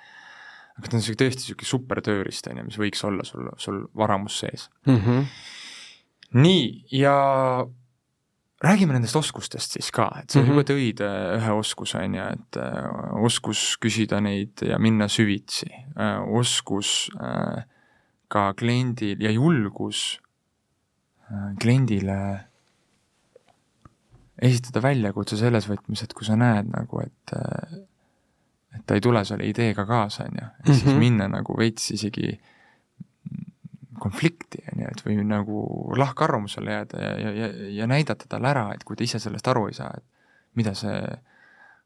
[0.78, 3.84] aga ta on niisugune tõesti niisugune super tööriist, on ju, mis võiks olla sul, sul
[3.96, 4.98] varamus sees mm.
[4.98, 5.26] -hmm.
[6.32, 7.14] nii, ja
[8.64, 10.48] räägime nendest oskustest siis ka, et sa mm -hmm.
[10.50, 15.70] Juba tõid äh, ühe oskuse, on ju, et äh, oskus küsida neid ja minna süvitsi
[15.96, 17.62] äh,, oskus äh,
[18.28, 20.20] ka kliendil ja julgus
[21.30, 22.40] äh, kliendile
[24.42, 27.78] esitada väljakutse selles võtmes, et kui sa näed nagu, et äh,
[28.76, 30.98] et ta ei tule selle ideega kaasa, on ju, ehk siis Mhm.
[30.98, 32.40] minna nagu veits isegi
[34.02, 35.62] konflikti, on ju, et või nagu
[35.98, 37.48] lahkarvamusele jääda ja, ja, ja,
[37.80, 40.04] ja näidata talle ära, et kui ta ise sellest aru ei saa, et
[40.58, 40.98] mida see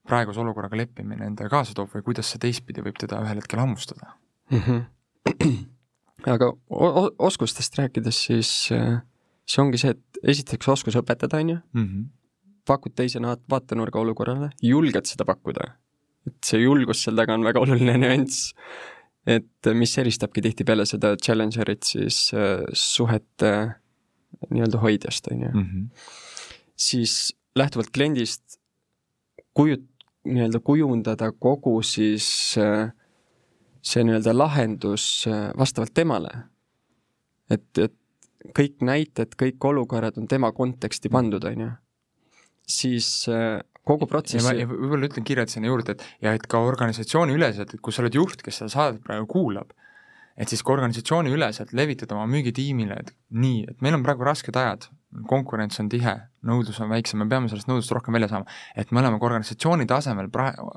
[0.08, 4.14] praeguse olukorraga leppimine endaga kaasa toob või kuidas see teistpidi võib teda ühel hetkel hammustada
[4.50, 4.62] mm.
[4.66, 5.60] -hmm.
[6.34, 6.50] aga
[7.18, 12.02] oskustest rääkides, siis see ongi see, et esiteks oskus õpetada, on ju, mhm.
[12.66, 15.72] pakud teise vaatenurga olukorrale, julged seda pakkuda.
[16.26, 18.52] et see julgus seal taga on väga oluline nüanss
[19.26, 23.74] et mis eristabki tihtipeale seda challenger'it siis äh, suhete äh,
[24.50, 25.52] nii-öelda hoidjast, on ju.
[25.54, 25.84] Mhm.
[26.76, 28.58] siis lähtuvalt kliendist
[29.54, 29.86] kujut-,
[30.26, 32.90] nii-öelda kujundada kogu siis äh,
[33.82, 35.26] see nii-öelda lahendus
[35.58, 36.30] vastavalt temale.
[37.50, 37.94] et, et
[38.58, 41.70] kõik näited, kõik olukorrad on tema konteksti pandud, on ju.
[42.66, 43.28] siis
[43.86, 44.66] kogu protsessi.
[44.68, 48.42] võib-olla ütlen kiirelt sinna juurde, et ja et ka organisatsiooniüleselt, et kui sa oled juht,
[48.42, 49.72] kes seda saadet praegu kuulab,
[50.36, 54.88] et siis ka organisatsiooniüleselt levitada oma müügitiimile, et nii, et meil on praegu rasked ajad,
[55.28, 56.14] konkurents on tihe,
[56.48, 58.46] nõudlus on väiksem, me peame sellest nõudlust rohkem välja saama.
[58.76, 60.70] et me oleme ka organisatsiooni tasemel praegu,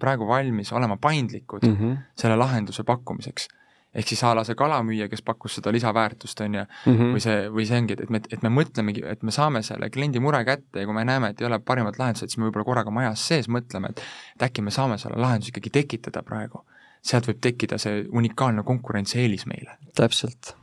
[0.00, 1.98] praegu valmis olema paindlikud mm -hmm.
[2.16, 3.48] selle lahenduse pakkumiseks
[3.94, 7.12] ehk siis a la see kalamüüja, kes pakkus seda lisaväärtust, on ju mm, -hmm.
[7.14, 10.20] või see, või see ongi, et me, et me mõtlemegi, et me saame selle kliendi
[10.20, 12.90] mure kätte ja kui me näeme, et ei ole parimat lahendust, siis me võib-olla korraga
[12.90, 14.02] majas sees mõtleme, et
[14.36, 16.64] et äkki me saame selle lahenduse ikkagi tekitada praegu.
[17.04, 19.78] sealt võib tekkida see unikaalne konkurentsieelis meile.
[19.94, 20.56] täpselt.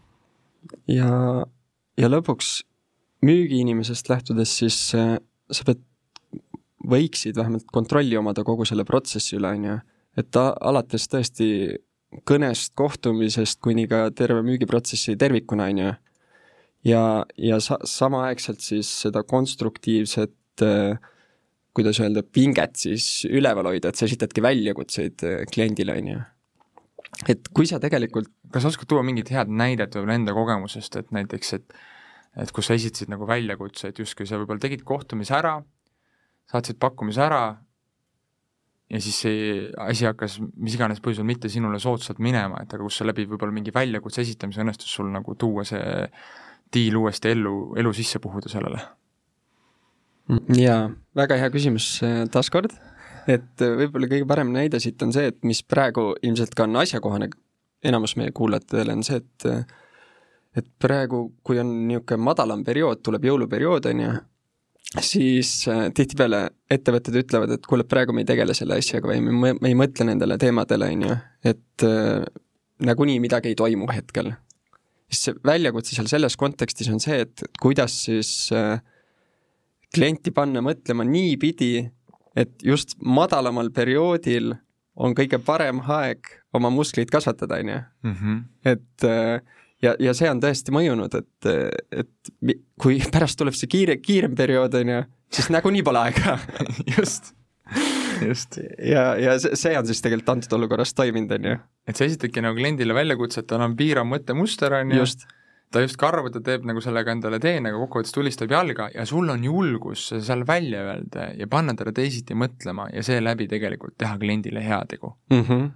[0.87, 1.45] ja,
[1.97, 2.61] ja lõpuks
[3.25, 5.17] müügiinimesest lähtudes siis äh,
[5.51, 5.79] sa pead,
[6.91, 9.77] võiksid vähemalt kontrolli omada kogu selle protsessi üle, on ju,
[10.17, 11.47] et ta alates tõesti
[12.27, 15.93] kõnest, kohtumisest kuni ka terve müügiprotsessi tervikuna, on ju.
[16.91, 17.03] ja,
[17.37, 20.99] ja sa-, samaaegselt siis seda konstruktiivset äh,
[21.73, 26.19] kuidas öelda, pinget siis üleval hoida, et sa esitadki väljakutseid äh, kliendile, on ju.
[27.31, 31.53] et kui sa tegelikult kas oskad tuua mingit head näidet võib-olla enda kogemusest, et näiteks,
[31.59, 31.81] et
[32.39, 35.57] et kus sa esitasid nagu väljakutse, et justkui sa võib-olla tegid kohtumise ära,
[36.51, 37.41] saatsid pakkumise ära
[38.91, 39.41] ja siis see
[39.79, 43.55] asi hakkas mis iganes põhjusel mitte sinule soodsalt minema, et aga kus sa läbi võib-olla
[43.55, 45.83] mingi väljakutse esitamise õnnestus sul nagu tuua see
[46.71, 48.81] diil uuesti ellu, elu sisse puhuda sellele?
[50.55, 52.73] jaa, väga hea küsimus äh, taaskord,
[53.27, 56.79] et äh, võib-olla kõige parem näide siit on see, et mis praegu ilmselt ka on
[56.83, 57.31] asjakohane
[57.83, 59.63] enamus meie kuulajatele, on see, et äh,
[60.57, 64.15] et praegu, kui on niisugune madalam periood, tuleb jõuluperiood, on ju,
[64.99, 69.53] siis äh, tihtipeale ettevõtted ütlevad, et kuule, praegu me ei tegele selle asjaga või me,
[69.55, 71.17] me ei mõtle nendele teemadele, on ju,
[71.53, 72.25] et äh,
[72.83, 74.33] nagunii midagi ei toimu hetkel.
[75.11, 78.81] siis see väljakutse seal selles kontekstis on see, et kuidas siis äh,
[79.95, 81.87] klienti panna mõtlema niipidi,
[82.35, 84.53] et just madalamal perioodil
[84.95, 87.81] on kõige parem aeg oma muskleid kasvatada, on ju.
[88.11, 88.37] Mhm.
[88.65, 89.39] et äh,
[89.81, 91.51] ja, ja see on tõesti mõjunud, et,
[92.03, 92.31] et
[92.81, 95.03] kui pärast tuleb see kiire, kiirem periood, on ju,
[95.33, 96.37] siis nagunii pole aega
[96.95, 97.33] just,
[98.21, 98.61] just.
[98.77, 101.59] ja, ja see, on siis tegelikult antud olukorras toiminud, on ju.
[101.89, 105.07] et sa esitadki nagu kliendile väljakutset, tal on piirav mõttemuster, on ju,
[105.71, 109.05] ta justkui arvab, et ta teeb nagu sellega endale teene, aga kokkuvõttes tulistab jalga ja
[109.07, 113.95] sul on julgus see seal välja öelda ja panna teda teisiti mõtlema ja seeläbi tegelikult
[113.97, 115.45] teha kliendile heategu mm.
[115.45, 115.69] -hmm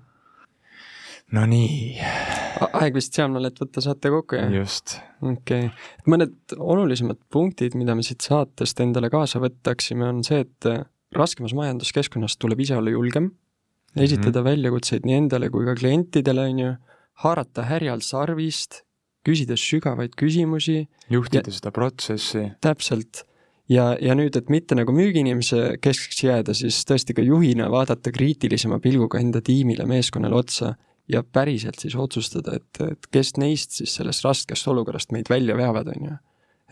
[1.31, 1.97] Nonii.
[2.81, 4.51] Aeg vist sealmaal, et võtta saate kokku, jah?
[4.53, 4.97] just.
[5.21, 5.71] okei okay.,
[6.11, 10.83] mõned olulisemad punktid, mida me siit saatest endale kaasa võtaksime, on see, et äh,
[11.15, 13.31] raskemas majanduskeskkonnas tuleb ise olla julgem,
[13.95, 14.49] esitada mm -hmm.
[14.49, 16.73] väljakutseid nii endale kui ka klientidele, on ju,
[17.23, 18.83] haarata härjal sarvist,
[19.25, 20.87] küsida sügavaid küsimusi.
[21.09, 22.51] juhtida ja, seda protsessi.
[22.61, 23.23] täpselt
[23.69, 28.79] ja, ja nüüd, et mitte nagu müügiinimese keskseks jääda, siis tõesti ka juhina vaadata kriitilisema
[28.79, 30.75] pilguga enda tiimile, meeskonnale otsa
[31.07, 35.91] ja päriselt siis otsustada, et, et kes neist siis sellest raskest olukorrast meid välja veavad,
[35.93, 36.17] on ju.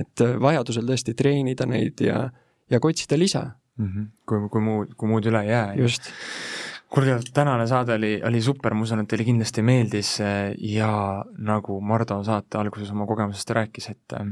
[0.01, 2.25] et äh, vajadusel tõesti treenida neid ja,
[2.69, 3.43] ja ka otsida lisa
[3.77, 3.85] mm.
[3.87, 4.07] -hmm.
[4.25, 5.73] kui, kui muud, kui muud üle ei jää.
[5.75, 6.09] just.
[6.89, 11.81] kuulge, tänane saade oli, oli super, ma usun, et teile kindlasti meeldis äh, ja nagu
[11.81, 14.27] Mardo saate alguses oma kogemusest rääkis, et äh,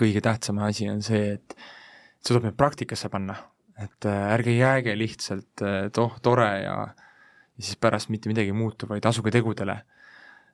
[0.00, 1.56] kõige tähtsam asi on see, et
[2.20, 3.36] see tuleb nüüd praktikasse panna,
[3.78, 7.05] et ärge jääge lihtsalt toh, tore ja äh,
[7.56, 9.80] ja siis pärast mitte midagi ei muutu, vaid asuge tegudele.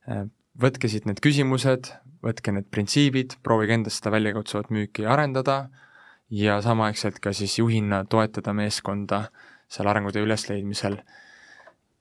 [0.08, 0.24] Äh,
[0.62, 1.92] võtke siit need küsimused,
[2.22, 5.66] võtke need printsiibid, proovige endast seda väljakutsuvat müüki arendada
[6.32, 9.26] ja samaaegselt ka siis juhina toetada meeskonda
[9.72, 10.98] seal arengutöö ülesleidmisel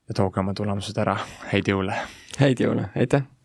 [0.08, 1.18] ja tooge oma tulemused ära,
[1.52, 1.96] häid jõule!
[2.40, 3.41] häid jõule, aitäh!